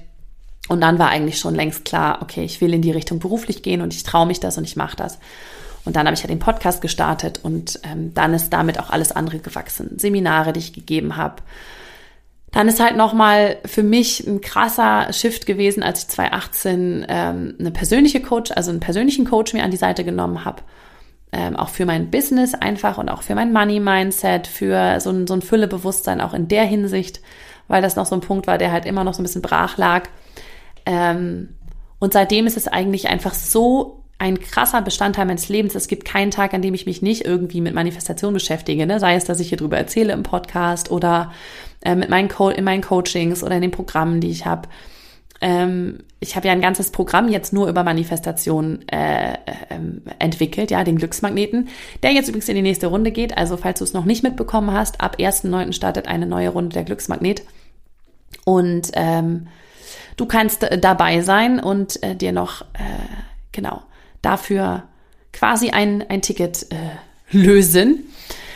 Und 0.67 0.81
dann 0.81 0.99
war 0.99 1.09
eigentlich 1.09 1.39
schon 1.39 1.55
längst 1.55 1.85
klar, 1.85 2.19
okay, 2.21 2.43
ich 2.43 2.59
will 2.61 2.73
in 2.73 2.81
die 2.81 2.91
Richtung 2.91 3.19
beruflich 3.19 3.63
gehen 3.63 3.81
und 3.81 3.93
ich 3.93 4.03
traue 4.03 4.27
mich 4.27 4.41
das 4.41 4.57
und 4.57 4.65
ich 4.65 4.75
mache 4.75 4.97
das. 4.97 5.17
Und 5.85 5.95
dann 5.95 6.05
habe 6.05 6.15
ich 6.15 6.21
ja 6.21 6.27
den 6.27 6.39
Podcast 6.39 6.81
gestartet 6.81 7.39
und 7.41 7.79
ähm, 7.83 8.13
dann 8.13 8.33
ist 8.33 8.51
damit 8.51 8.77
auch 8.77 8.89
alles 8.89 9.13
andere 9.13 9.39
gewachsen. 9.39 9.97
Seminare, 9.97 10.51
die 10.51 10.59
ich 10.59 10.73
gegeben 10.73 11.15
habe, 11.15 11.41
dann 12.51 12.67
ist 12.67 12.79
halt 12.79 12.95
nochmal 12.95 13.57
für 13.65 13.83
mich 13.83 14.25
ein 14.25 14.41
krasser 14.41 15.11
Shift 15.11 15.45
gewesen, 15.45 15.83
als 15.83 16.03
ich 16.03 16.07
2018 16.09 17.05
ähm, 17.09 17.55
eine 17.59 17.71
persönliche 17.71 18.21
Coach, 18.21 18.51
also 18.55 18.71
einen 18.71 18.79
persönlichen 18.79 19.25
Coach 19.25 19.53
mir 19.53 19.63
an 19.63 19.71
die 19.71 19.77
Seite 19.77 20.03
genommen 20.03 20.45
habe. 20.45 20.61
Ähm, 21.33 21.57
auch 21.57 21.67
für 21.69 21.85
mein 21.85 22.09
Business 22.09 22.53
einfach 22.53 22.97
und 22.97 23.09
auch 23.09 23.21
für 23.21 23.35
mein 23.35 23.51
Money-Mindset, 23.51 24.47
für 24.47 25.01
so 25.01 25.09
ein, 25.09 25.27
so 25.27 25.33
ein 25.33 25.41
Füllebewusstsein 25.41 26.21
auch 26.21 26.33
in 26.33 26.47
der 26.47 26.63
Hinsicht, 26.63 27.21
weil 27.67 27.81
das 27.81 27.97
noch 27.97 28.05
so 28.05 28.15
ein 28.15 28.21
Punkt 28.21 28.47
war, 28.47 28.57
der 28.57 28.71
halt 28.71 28.85
immer 28.85 29.03
noch 29.03 29.13
so 29.13 29.21
ein 29.21 29.25
bisschen 29.25 29.41
brach 29.41 29.77
lag. 29.77 30.07
Ähm, 30.85 31.49
und 31.99 32.13
seitdem 32.13 32.47
ist 32.47 32.55
es 32.55 32.69
eigentlich 32.69 33.09
einfach 33.09 33.33
so 33.33 34.03
ein 34.19 34.39
krasser 34.39 34.81
Bestandteil 34.81 35.25
meines 35.25 35.49
Lebens. 35.49 35.75
Es 35.75 35.87
gibt 35.87 36.05
keinen 36.05 36.31
Tag, 36.31 36.53
an 36.53 36.61
dem 36.61 36.73
ich 36.73 36.85
mich 36.85 37.01
nicht 37.01 37.25
irgendwie 37.25 37.61
mit 37.61 37.73
Manifestation 37.73 38.33
beschäftige. 38.33 38.85
Ne? 38.85 38.99
Sei 38.99 39.15
es, 39.15 39.25
dass 39.25 39.39
ich 39.39 39.49
hier 39.49 39.57
drüber 39.57 39.77
erzähle 39.77 40.13
im 40.13 40.23
Podcast 40.23 40.89
oder 40.89 41.31
äh, 41.81 41.95
mit 41.95 42.09
meinen 42.09 42.27
Co 42.27 42.49
in 42.49 42.63
meinen 42.63 42.81
Coachings 42.81 43.43
oder 43.43 43.55
in 43.55 43.61
den 43.61 43.71
Programmen, 43.71 44.19
die 44.19 44.31
ich 44.31 44.45
habe. 44.45 44.67
Ähm, 45.39 45.99
ich 46.19 46.35
habe 46.35 46.47
ja 46.47 46.53
ein 46.53 46.61
ganzes 46.61 46.89
Programm 46.89 47.29
jetzt 47.29 47.53
nur 47.53 47.69
über 47.69 47.83
Manifestation 47.83 48.87
äh, 48.87 49.33
äh, 49.33 49.35
entwickelt, 50.17 50.71
ja, 50.71 50.83
den 50.83 50.97
Glücksmagneten, 50.97 51.69
der 52.01 52.11
jetzt 52.11 52.27
übrigens 52.27 52.49
in 52.49 52.55
die 52.55 52.63
nächste 52.63 52.87
Runde 52.87 53.11
geht. 53.11 53.37
Also 53.37 53.55
falls 53.55 53.79
du 53.79 53.85
es 53.85 53.93
noch 53.93 54.05
nicht 54.05 54.23
mitbekommen 54.23 54.71
hast, 54.71 54.99
ab 54.99 55.17
1.9. 55.19 55.73
startet 55.73 56.07
eine 56.07 56.25
neue 56.25 56.49
Runde 56.49 56.73
der 56.73 56.83
Glücksmagnet. 56.83 57.43
Und 58.45 58.89
ähm, 58.93 59.47
du 60.15 60.25
kannst 60.25 60.63
äh, 60.63 60.79
dabei 60.79 61.21
sein 61.21 61.59
und 61.59 62.01
äh, 62.01 62.15
dir 62.15 62.31
noch, 62.31 62.61
äh, 62.73 63.05
genau, 63.51 63.83
dafür 64.21 64.83
quasi 65.33 65.69
ein, 65.69 66.03
ein 66.09 66.21
Ticket 66.21 66.67
äh, 66.71 66.75
lösen. 67.31 68.05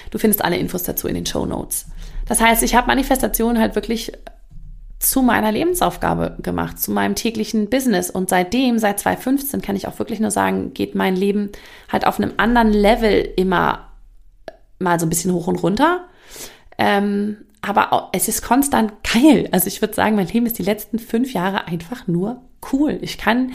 Du 0.09 0.17
findest 0.17 0.43
alle 0.43 0.57
Infos 0.57 0.83
dazu 0.83 1.07
in 1.07 1.15
den 1.15 1.25
Show 1.25 1.45
Notes. 1.45 1.85
Das 2.27 2.41
heißt, 2.41 2.63
ich 2.63 2.75
habe 2.75 2.87
Manifestation 2.87 3.59
halt 3.59 3.75
wirklich 3.75 4.11
zu 4.99 5.21
meiner 5.21 5.51
Lebensaufgabe 5.51 6.37
gemacht, 6.41 6.79
zu 6.79 6.91
meinem 6.91 7.15
täglichen 7.15 7.69
Business. 7.69 8.09
Und 8.09 8.29
seitdem, 8.29 8.77
seit 8.77 8.99
2015, 8.99 9.61
kann 9.61 9.75
ich 9.75 9.87
auch 9.87 9.97
wirklich 9.97 10.19
nur 10.19 10.31
sagen, 10.31 10.73
geht 10.73 10.95
mein 10.95 11.15
Leben 11.15 11.49
halt 11.91 12.05
auf 12.05 12.19
einem 12.19 12.33
anderen 12.37 12.71
Level 12.71 13.27
immer 13.35 13.89
mal 14.79 14.99
so 14.99 15.05
ein 15.05 15.09
bisschen 15.09 15.33
hoch 15.33 15.47
und 15.47 15.61
runter. 15.63 16.05
Ähm, 16.77 17.37
aber 17.61 18.09
es 18.13 18.27
ist 18.27 18.43
konstant 18.43 18.93
geil. 19.03 19.47
Also 19.51 19.67
ich 19.67 19.81
würde 19.81 19.93
sagen, 19.93 20.15
mein 20.15 20.27
Leben 20.27 20.45
ist 20.45 20.57
die 20.57 20.63
letzten 20.63 20.99
fünf 20.99 21.33
Jahre 21.33 21.67
einfach 21.67 22.07
nur 22.07 22.41
cool. 22.71 22.97
Ich 23.01 23.17
kann 23.17 23.53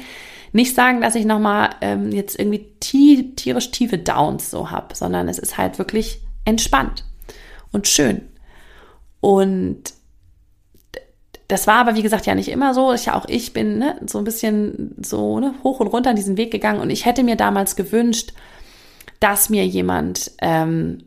nicht 0.56 0.74
sagen, 0.74 1.00
dass 1.00 1.14
ich 1.14 1.24
nochmal 1.24 1.70
ähm, 1.80 2.10
jetzt 2.10 2.38
irgendwie 2.38 2.66
tierisch 2.80 3.70
tiefe 3.70 3.98
Downs 3.98 4.50
so 4.50 4.70
habe, 4.70 4.94
sondern 4.96 5.28
es 5.28 5.38
ist 5.38 5.56
halt 5.58 5.78
wirklich 5.78 6.20
entspannt 6.44 7.04
und 7.72 7.86
schön. 7.86 8.22
Und 9.20 9.94
das 11.48 11.66
war 11.66 11.76
aber, 11.76 11.94
wie 11.94 12.02
gesagt, 12.02 12.26
ja 12.26 12.34
nicht 12.34 12.48
immer 12.48 12.74
so. 12.74 12.92
Ich, 12.92 13.10
auch 13.10 13.26
ich 13.28 13.52
bin 13.52 13.78
ne, 13.78 14.00
so 14.06 14.18
ein 14.18 14.24
bisschen 14.24 14.94
so 15.00 15.38
ne, 15.38 15.54
hoch 15.62 15.78
und 15.80 15.88
runter 15.88 16.10
an 16.10 16.16
diesen 16.16 16.36
Weg 16.36 16.50
gegangen. 16.50 16.80
Und 16.80 16.90
ich 16.90 17.04
hätte 17.06 17.22
mir 17.22 17.36
damals 17.36 17.76
gewünscht, 17.76 18.32
dass 19.20 19.48
mir 19.48 19.64
jemand 19.66 20.32
ähm, 20.40 21.04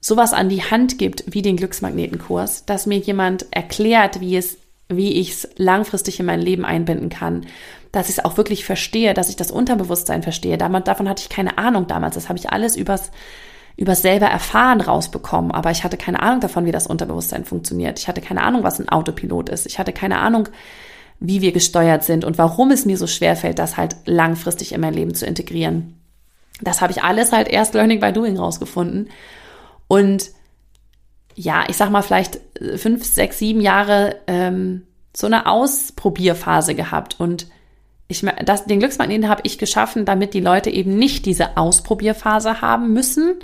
sowas 0.00 0.32
an 0.32 0.48
die 0.48 0.62
Hand 0.62 0.98
gibt 0.98 1.24
wie 1.26 1.42
den 1.42 1.56
Glücksmagnetenkurs, 1.56 2.66
dass 2.66 2.86
mir 2.86 2.98
jemand 2.98 3.46
erklärt, 3.50 4.20
wie 4.20 4.36
es, 4.36 4.58
wie 4.88 5.12
ich 5.14 5.30
es 5.30 5.48
langfristig 5.56 6.20
in 6.20 6.26
mein 6.26 6.40
Leben 6.40 6.64
einbinden 6.64 7.08
kann, 7.08 7.46
dass 7.92 8.08
ich 8.08 8.18
es 8.18 8.24
auch 8.24 8.36
wirklich 8.36 8.64
verstehe, 8.64 9.14
dass 9.14 9.28
ich 9.28 9.36
das 9.36 9.50
Unterbewusstsein 9.50 10.22
verstehe. 10.22 10.56
Davon 10.58 11.08
hatte 11.08 11.22
ich 11.22 11.28
keine 11.28 11.58
Ahnung 11.58 11.86
damals. 11.86 12.14
Das 12.14 12.28
habe 12.28 12.38
ich 12.38 12.50
alles 12.50 12.76
übers, 12.76 13.10
übers 13.76 14.02
selber 14.02 14.26
erfahren 14.26 14.80
rausbekommen. 14.80 15.50
Aber 15.50 15.70
ich 15.70 15.82
hatte 15.82 15.96
keine 15.96 16.22
Ahnung 16.22 16.40
davon, 16.40 16.66
wie 16.66 16.72
das 16.72 16.86
Unterbewusstsein 16.86 17.44
funktioniert. 17.44 17.98
Ich 17.98 18.06
hatte 18.06 18.20
keine 18.20 18.42
Ahnung, 18.42 18.62
was 18.62 18.78
ein 18.78 18.88
Autopilot 18.88 19.48
ist. 19.48 19.66
Ich 19.66 19.78
hatte 19.78 19.92
keine 19.92 20.18
Ahnung, 20.18 20.48
wie 21.18 21.40
wir 21.40 21.52
gesteuert 21.52 22.04
sind 22.04 22.24
und 22.24 22.38
warum 22.38 22.70
es 22.70 22.86
mir 22.86 22.96
so 22.96 23.06
schwer 23.06 23.36
fällt, 23.36 23.58
das 23.58 23.76
halt 23.76 23.96
langfristig 24.06 24.72
in 24.72 24.80
mein 24.80 24.94
Leben 24.94 25.14
zu 25.14 25.26
integrieren. 25.26 26.00
Das 26.62 26.80
habe 26.80 26.92
ich 26.92 27.02
alles 27.02 27.32
halt 27.32 27.48
erst 27.48 27.74
Learning 27.74 28.00
by 28.00 28.12
Doing 28.12 28.38
rausgefunden. 28.38 29.08
Und 29.88 30.30
ja, 31.34 31.64
ich 31.68 31.76
sag 31.76 31.90
mal 31.90 32.02
vielleicht 32.02 32.40
fünf, 32.76 33.04
sechs, 33.04 33.38
sieben 33.38 33.60
Jahre 33.60 34.16
ähm, 34.26 34.86
so 35.14 35.26
eine 35.26 35.46
Ausprobierphase 35.46 36.74
gehabt. 36.74 37.18
Und 37.18 37.48
ich, 38.10 38.24
das, 38.44 38.64
den 38.66 38.80
Glücksmagneten 38.80 39.28
habe 39.28 39.42
ich 39.44 39.58
geschaffen, 39.58 40.04
damit 40.04 40.34
die 40.34 40.40
Leute 40.40 40.70
eben 40.70 40.96
nicht 40.96 41.26
diese 41.26 41.56
Ausprobierphase 41.56 42.60
haben 42.60 42.92
müssen, 42.92 43.36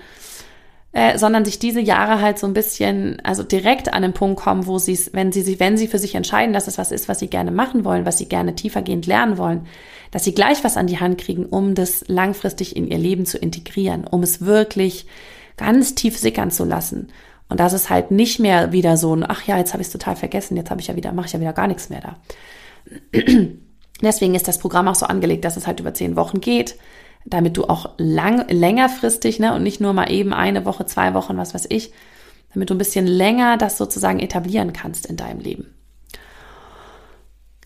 äh, 0.93 1.19
sondern 1.19 1.45
sich 1.45 1.59
diese 1.59 1.81
Jahre 1.81 2.21
halt 2.21 2.39
so 2.39 2.47
ein 2.47 2.55
bisschen, 2.55 3.21
also 3.23 3.43
direkt 3.43 3.93
an 3.93 4.03
den 4.03 4.13
Punkt 4.13 4.41
kommen, 4.41 4.67
wo 4.67 4.79
sie 4.79 4.95
es, 4.95 5.13
wenn 5.13 5.31
sie, 5.31 5.61
wenn 5.61 5.77
sie 5.77 5.89
für 5.89 5.99
sich 5.99 6.15
entscheiden, 6.15 6.53
dass 6.53 6.69
es 6.69 6.79
was 6.79 6.91
ist, 6.91 7.09
was 7.09 7.19
sie 7.19 7.29
gerne 7.29 7.51
machen 7.51 7.85
wollen, 7.85 8.07
was 8.07 8.19
sie 8.19 8.29
gerne 8.29 8.55
tiefergehend 8.55 9.07
lernen 9.07 9.39
wollen, 9.39 9.67
dass 10.11 10.25
sie 10.25 10.35
gleich 10.35 10.65
was 10.65 10.77
an 10.77 10.87
die 10.87 10.99
Hand 10.99 11.19
kriegen, 11.19 11.47
um 11.47 11.75
das 11.75 12.05
langfristig 12.09 12.77
in 12.77 12.89
ihr 12.89 12.99
Leben 12.99 13.27
zu 13.27 13.39
integrieren, 13.39 14.07
um 14.07 14.23
es 14.23 14.45
wirklich 14.45 15.07
ganz 15.57 15.95
tief 15.95 16.19
sickern 16.19 16.51
zu 16.51 16.65
lassen. 16.65 17.09
Und 17.49 17.61
das 17.61 17.73
ist 17.73 17.91
halt 17.91 18.11
nicht 18.11 18.41
mehr 18.41 18.73
wieder 18.73 18.97
so 18.97 19.15
ein, 19.15 19.25
ach 19.29 19.47
ja, 19.47 19.59
jetzt 19.59 19.75
habe 19.75 19.83
ich 19.83 19.89
es 19.89 19.93
total 19.93 20.17
vergessen, 20.17 20.57
jetzt 20.57 20.71
habe 20.71 20.81
ich 20.81 20.89
ja 20.89 20.97
wieder, 20.97 21.13
mache 21.13 21.27
ich 21.27 21.33
ja 21.33 21.41
wieder 21.41 21.53
gar 21.53 21.69
nichts 21.69 21.91
mehr 21.91 22.01
da. 22.01 22.17
Deswegen 24.03 24.35
ist 24.35 24.49
das 24.49 24.59
Programm 24.59 24.89
auch 24.89 24.95
so 24.95 25.07
angelegt, 25.07 25.45
dass 25.45 25.57
es 25.57 25.67
halt 25.67 25.81
über 25.81 25.95
zehn 25.95 26.17
Wochen 26.17 26.41
geht, 26.41 26.77
damit 27.25 27.57
du 27.57 27.65
auch 27.65 27.91
lang, 27.99 28.47
längerfristig, 28.49 29.39
ne, 29.39 29.55
und 29.55 29.63
nicht 29.63 29.81
nur 29.81 29.93
mal 29.93 30.11
eben 30.11 30.33
eine 30.33 30.65
Woche, 30.65 30.87
zwei 30.87 31.15
Wochen, 31.15 31.37
was 31.37 31.55
weiß 31.55 31.67
ich, 31.71 31.93
damit 32.53 32.71
du 32.71 32.75
ein 32.75 32.79
bisschen 32.79 33.07
länger 33.07 33.57
das 33.57 33.79
sozusagen 33.79 34.21
etablieren 34.21 34.73
kannst 34.73 35.07
in 35.07 35.17
deinem 35.17 35.41
Leben. 35.41 35.75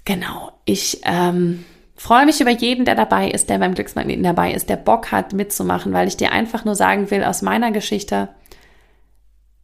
Genau. 0.04 0.52
Ich 0.64 1.02
ähm, 1.04 1.64
freue 1.96 2.26
mich 2.26 2.40
über 2.40 2.50
jeden, 2.50 2.84
der 2.84 2.94
dabei 2.94 3.30
ist, 3.30 3.50
der 3.50 3.58
beim 3.58 3.74
Glücksmagneten 3.74 4.24
dabei 4.24 4.52
ist, 4.52 4.68
der 4.68 4.76
Bock 4.76 5.12
hat 5.12 5.32
mitzumachen, 5.32 5.92
weil 5.92 6.08
ich 6.08 6.16
dir 6.16 6.32
einfach 6.32 6.64
nur 6.64 6.74
sagen 6.74 7.10
will 7.10 7.22
aus 7.22 7.42
meiner 7.42 7.70
Geschichte, 7.72 8.28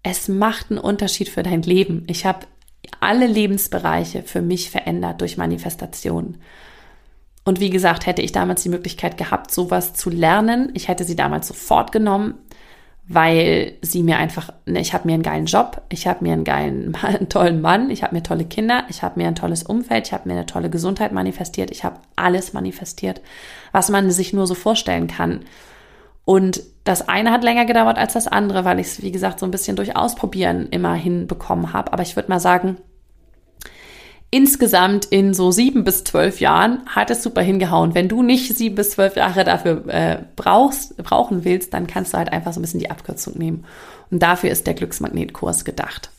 es 0.02 0.28
macht 0.28 0.70
einen 0.70 0.78
Unterschied 0.78 1.28
für 1.28 1.42
dein 1.42 1.62
Leben. 1.62 2.04
Ich 2.08 2.26
habe 2.26 2.46
alle 3.00 3.26
Lebensbereiche 3.26 4.22
für 4.22 4.42
mich 4.42 4.70
verändert 4.70 5.20
durch 5.20 5.36
Manifestation. 5.36 6.38
Und 7.44 7.60
wie 7.60 7.70
gesagt, 7.70 8.06
hätte 8.06 8.22
ich 8.22 8.32
damals 8.32 8.62
die 8.62 8.68
Möglichkeit 8.68 9.16
gehabt, 9.16 9.52
sowas 9.52 9.94
zu 9.94 10.10
lernen, 10.10 10.70
ich 10.74 10.88
hätte 10.88 11.04
sie 11.04 11.14
damals 11.14 11.46
sofort 11.46 11.92
genommen, 11.92 12.34
weil 13.08 13.74
sie 13.82 14.02
mir 14.02 14.16
einfach, 14.18 14.52
ne, 14.66 14.80
ich 14.80 14.92
habe 14.92 15.06
mir 15.06 15.14
einen 15.14 15.22
geilen 15.22 15.46
Job, 15.46 15.82
ich 15.88 16.08
habe 16.08 16.24
mir 16.24 16.32
einen 16.32 16.42
geilen, 16.42 16.96
einen 17.02 17.28
tollen 17.28 17.60
Mann, 17.60 17.90
ich 17.90 18.02
habe 18.02 18.14
mir 18.14 18.22
tolle 18.22 18.44
Kinder, 18.44 18.84
ich 18.88 19.02
habe 19.02 19.20
mir 19.20 19.28
ein 19.28 19.36
tolles 19.36 19.62
Umfeld, 19.62 20.08
ich 20.08 20.12
habe 20.12 20.28
mir 20.28 20.34
eine 20.34 20.46
tolle 20.46 20.70
Gesundheit 20.70 21.12
manifestiert, 21.12 21.70
ich 21.70 21.84
habe 21.84 22.00
alles 22.16 22.52
manifestiert, 22.52 23.20
was 23.70 23.90
man 23.90 24.10
sich 24.10 24.32
nur 24.32 24.48
so 24.48 24.54
vorstellen 24.54 25.06
kann. 25.06 25.44
Und 26.24 26.62
das 26.86 27.08
eine 27.08 27.32
hat 27.32 27.42
länger 27.42 27.66
gedauert 27.66 27.98
als 27.98 28.12
das 28.12 28.28
andere, 28.28 28.64
weil 28.64 28.78
ich 28.78 28.86
es, 28.86 29.02
wie 29.02 29.10
gesagt, 29.10 29.40
so 29.40 29.46
ein 29.46 29.50
bisschen 29.50 29.76
durch 29.76 29.96
Ausprobieren 29.96 30.68
immer 30.70 30.94
hinbekommen 30.94 31.72
habe. 31.72 31.92
Aber 31.92 32.02
ich 32.02 32.14
würde 32.14 32.30
mal 32.30 32.40
sagen, 32.40 32.76
insgesamt 34.30 35.04
in 35.06 35.34
so 35.34 35.50
sieben 35.50 35.82
bis 35.82 36.04
zwölf 36.04 36.40
Jahren 36.40 36.82
hat 36.86 37.10
es 37.10 37.24
super 37.24 37.42
hingehauen. 37.42 37.94
Wenn 37.94 38.08
du 38.08 38.22
nicht 38.22 38.56
sieben 38.56 38.76
bis 38.76 38.90
zwölf 38.90 39.16
Jahre 39.16 39.42
dafür 39.42 39.88
äh, 39.88 40.18
brauchst, 40.36 40.96
brauchen 40.98 41.44
willst, 41.44 41.74
dann 41.74 41.88
kannst 41.88 42.14
du 42.14 42.18
halt 42.18 42.32
einfach 42.32 42.52
so 42.52 42.60
ein 42.60 42.62
bisschen 42.62 42.80
die 42.80 42.90
Abkürzung 42.90 43.36
nehmen. 43.36 43.64
Und 44.10 44.22
dafür 44.22 44.50
ist 44.50 44.66
der 44.68 44.74
Glücksmagnetkurs 44.74 45.64
gedacht. 45.64 46.10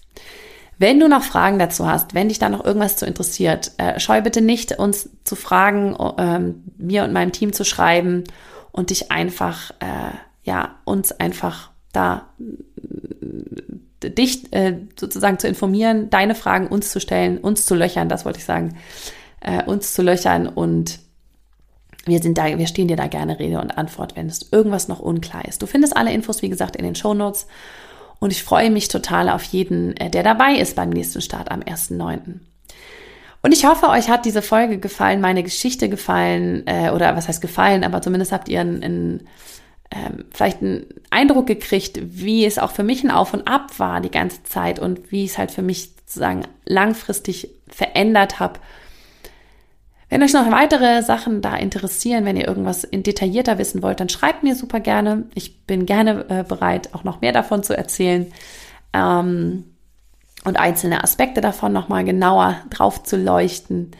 Wenn 0.77 0.99
du 0.99 1.08
noch 1.08 1.23
Fragen 1.23 1.60
dazu 1.60 1.88
hast, 1.88 2.13
wenn 2.13 2.27
dich 2.27 2.39
da 2.39 2.49
noch 2.49 2.63
irgendwas 2.63 2.97
zu 2.97 3.06
interessiert, 3.06 3.71
äh, 3.77 3.99
scheu 4.01 4.21
bitte 4.21 4.41
nicht, 4.41 4.77
uns 4.77 5.10
zu 5.23 5.38
fragen, 5.38 5.95
äh, 5.95 6.39
mir 6.77 7.06
und 7.06 7.13
meinem 7.13 7.32
Team 7.32 7.53
zu 7.53 7.63
schreiben 7.63 8.25
und 8.73 8.89
dich 8.89 9.12
einfach, 9.12 9.71
äh, 9.80 10.27
ja, 10.47 10.79
uns 10.86 11.12
einfach 11.12 11.69
da 11.91 12.29
äh, 14.01 14.10
dich 14.10 14.51
äh, 14.53 14.77
sozusagen 14.97 15.39
zu 15.39 15.47
informieren, 15.47 16.10
deine 16.10 16.36
Fragen 16.36 16.67
uns 16.67 16.91
zu 16.91 16.99
stellen, 16.99 17.38
uns 17.38 17.65
zu 17.65 17.75
löchern, 17.75 18.10
das 18.10 18.25
wollte 18.25 18.39
ich 18.39 18.45
sagen, 18.45 18.77
äh, 19.41 19.63
uns 19.63 19.93
zu 19.93 20.01
löchern 20.01 20.47
und 20.47 20.99
wir 22.05 22.21
sind 22.21 22.38
da, 22.38 22.57
wir 22.57 22.67
stehen 22.67 22.88
dir 22.88 22.95
da 22.95 23.07
gerne 23.07 23.38
Rede 23.38 23.60
und 23.60 23.77
Antwort, 23.77 24.15
wenn 24.15 24.27
es 24.27 24.53
irgendwas 24.53 24.88
noch 24.88 25.01
unklar 25.01 25.45
ist. 25.45 25.62
Du 25.62 25.65
findest 25.65 25.97
alle 25.97 26.13
Infos, 26.13 26.41
wie 26.41 26.49
gesagt, 26.49 26.77
in 26.77 26.86
den 26.86 26.95
Show 26.95 27.13
Notes 27.13 27.47
und 28.19 28.31
ich 28.31 28.43
freue 28.43 28.69
mich 28.69 28.88
total 28.88 29.27
auf 29.27 29.43
jeden, 29.43 29.97
äh, 29.97 30.10
der 30.10 30.23
dabei 30.23 30.55
ist 30.55 30.77
beim 30.77 30.91
nächsten 30.91 31.21
Start 31.21 31.51
am 31.51 31.60
1.9. 31.60 32.39
Und 33.41 33.51
ich 33.51 33.65
hoffe, 33.65 33.89
euch 33.89 34.10
hat 34.10 34.25
diese 34.25 34.41
Folge 34.41 34.77
gefallen, 34.77 35.19
meine 35.19 35.43
Geschichte 35.43 35.89
gefallen, 35.89 36.65
äh, 36.65 36.91
oder 36.91 37.15
was 37.17 37.27
heißt 37.27 37.41
gefallen, 37.41 37.83
aber 37.83 38.01
zumindest 38.01 38.31
habt 38.31 38.47
ihr 38.47 38.62
einen, 38.62 38.83
einen 38.83 39.27
ähm, 39.91 40.26
vielleicht 40.32 40.62
einen 40.62 40.86
Eindruck 41.10 41.47
gekriegt, 41.47 42.00
wie 42.02 42.45
es 42.45 42.58
auch 42.58 42.71
für 42.71 42.84
mich 42.84 43.04
ein 43.04 43.12
Auf 43.12 43.34
und 43.34 43.47
Ab 43.47 43.80
war 43.80 44.02
die 44.02 44.12
ganze 44.12 44.43
Zeit 44.43 44.80
und 44.80 45.12
wie 45.12 45.23
ich 45.23 45.32
es 45.32 45.38
halt 45.38 45.52
für 45.52 45.62
mich 45.62 45.91
sozusagen 46.08 46.43
langfristig 46.65 47.50
verändert 47.67 48.39
habe. 48.39 48.60
Wenn 50.10 50.23
euch 50.23 50.34
noch 50.34 50.50
weitere 50.52 51.04
Sachen 51.04 51.41
da 51.41 51.56
interessieren, 51.56 52.23
wenn 52.23 52.38
ihr 52.38 52.47
irgendwas 52.47 52.86
in 52.86 53.04
detaillierter 53.04 53.58
wissen 53.58 53.84
wollt, 53.84 54.00
dann 54.00 54.08
schreibt 54.08 54.43
mir 54.43 54.56
super 54.56 54.80
gerne. 54.80 55.26
Ich 55.36 55.65
bin 55.65 55.86
gerne 55.86 56.26
äh, 56.30 56.43
bereit, 56.43 56.93
auch 56.93 57.04
noch 57.04 57.19
mehr 57.19 57.34
davon 57.34 57.63
zu 57.63 57.76
erzählen. 57.76 58.32
Ähm, 58.93 59.65
und 60.45 60.58
einzelne 60.58 61.04
Aspekte 61.04 61.41
davon 61.41 61.73
nochmal 61.73 62.06
genauer 62.06 62.56
drauf 62.69 63.04
zu 63.04 63.17
leuchten. 63.17 63.91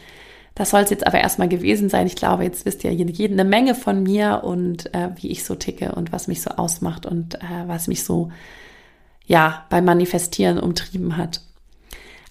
Das 0.58 0.70
soll 0.70 0.82
es 0.82 0.90
jetzt 0.90 1.06
aber 1.06 1.20
erstmal 1.20 1.48
gewesen 1.48 1.88
sein. 1.88 2.08
Ich 2.08 2.16
glaube, 2.16 2.42
jetzt 2.42 2.66
wisst 2.66 2.82
ihr 2.82 2.92
jede 2.92 3.32
eine 3.32 3.44
Menge 3.44 3.76
von 3.76 4.02
mir 4.02 4.42
und 4.42 4.92
äh, 4.92 5.10
wie 5.14 5.30
ich 5.30 5.44
so 5.44 5.54
ticke 5.54 5.92
und 5.92 6.10
was 6.10 6.26
mich 6.26 6.42
so 6.42 6.50
ausmacht 6.50 7.06
und 7.06 7.36
äh, 7.36 7.66
was 7.66 7.86
mich 7.86 8.02
so 8.02 8.32
ja 9.24 9.64
beim 9.70 9.84
Manifestieren 9.84 10.58
umtrieben 10.58 11.16
hat. 11.16 11.42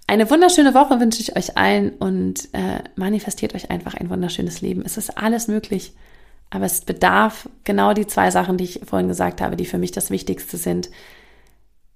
Eine 0.08 0.30
wunderschöne 0.30 0.74
Woche 0.74 1.00
wünsche 1.00 1.22
ich 1.22 1.38
euch 1.38 1.58
allen 1.58 1.92
und 1.92 2.54
äh, 2.54 2.84
manifestiert 2.96 3.56
euch 3.56 3.72
einfach 3.72 3.94
ein 3.94 4.10
wunderschönes 4.10 4.60
Leben. 4.60 4.84
Es 4.86 4.98
ist 4.98 5.18
alles 5.18 5.48
möglich, 5.48 5.94
aber 6.50 6.66
es 6.66 6.82
bedarf 6.82 7.50
genau 7.64 7.94
die 7.94 8.08
zwei 8.08 8.30
Sachen, 8.30 8.58
die 8.58 8.66
ich 8.66 8.82
vorhin 8.86 9.08
gesagt 9.08 9.40
habe, 9.40 9.56
die 9.56 9.66
für 9.66 9.78
mich 9.78 9.92
das 9.94 10.12
Wichtigste 10.12 10.58
sind 10.58 10.90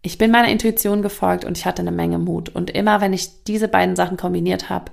ich 0.04 0.17
bin 0.17 0.32
meiner 0.32 0.48
Intuition 0.48 1.02
gefolgt 1.02 1.46
und 1.46 1.58
ich 1.58 1.65
hatte 1.65 1.82
eine 1.82 1.91
Menge 1.91 2.17
Mut. 2.17 2.50
Und 2.50 2.72
immer, 2.72 3.02
wenn 3.02 3.13
ich 3.13 3.44
diese 3.44 3.67
beiden 3.67 3.96
Sachen 3.96 4.17
kombiniert 4.17 4.70
habe, 4.70 4.91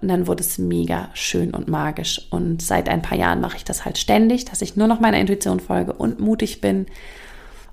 und 0.00 0.08
dann 0.08 0.26
wurde 0.26 0.42
es 0.42 0.58
mega 0.58 1.10
schön 1.12 1.52
und 1.52 1.68
magisch. 1.68 2.26
Und 2.30 2.62
seit 2.62 2.88
ein 2.88 3.02
paar 3.02 3.18
Jahren 3.18 3.40
mache 3.40 3.56
ich 3.56 3.64
das 3.64 3.84
halt 3.84 3.98
ständig, 3.98 4.46
dass 4.46 4.62
ich 4.62 4.76
nur 4.76 4.86
noch 4.86 5.00
meiner 5.00 5.18
Intuition 5.18 5.60
folge 5.60 5.92
und 5.92 6.20
mutig 6.20 6.60
bin. 6.60 6.86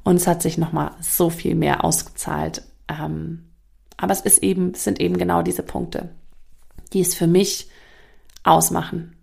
Und 0.03 0.17
es 0.17 0.27
hat 0.27 0.41
sich 0.41 0.57
nochmal 0.57 0.91
so 0.99 1.29
viel 1.29 1.55
mehr 1.55 1.83
ausgezahlt. 1.83 2.63
Ähm, 2.89 3.45
aber 3.95 4.13
es 4.13 4.21
ist 4.21 4.43
eben, 4.43 4.71
es 4.71 4.83
sind 4.83 4.99
eben 4.99 5.17
genau 5.17 5.41
diese 5.41 5.63
Punkte, 5.63 6.09
die 6.93 7.01
es 7.01 7.15
für 7.15 7.27
mich 7.27 7.69
ausmachen. 8.43 9.15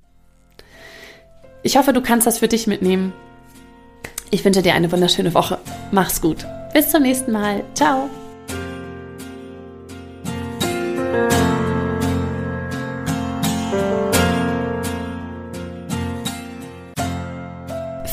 Ich 1.63 1.77
hoffe, 1.77 1.93
du 1.93 2.03
kannst 2.03 2.27
das 2.27 2.39
für 2.39 2.49
dich 2.49 2.67
mitnehmen. 2.67 3.13
Ich 4.31 4.45
wünsche 4.45 4.63
dir 4.63 4.75
eine 4.75 4.91
wunderschöne 4.91 5.33
Woche. 5.35 5.59
Mach's 5.93 6.21
gut. 6.21 6.47
Bis 6.73 6.91
zum 6.91 7.03
nächsten 7.03 7.33
Mal. 7.33 7.65
Ciao. 7.75 8.11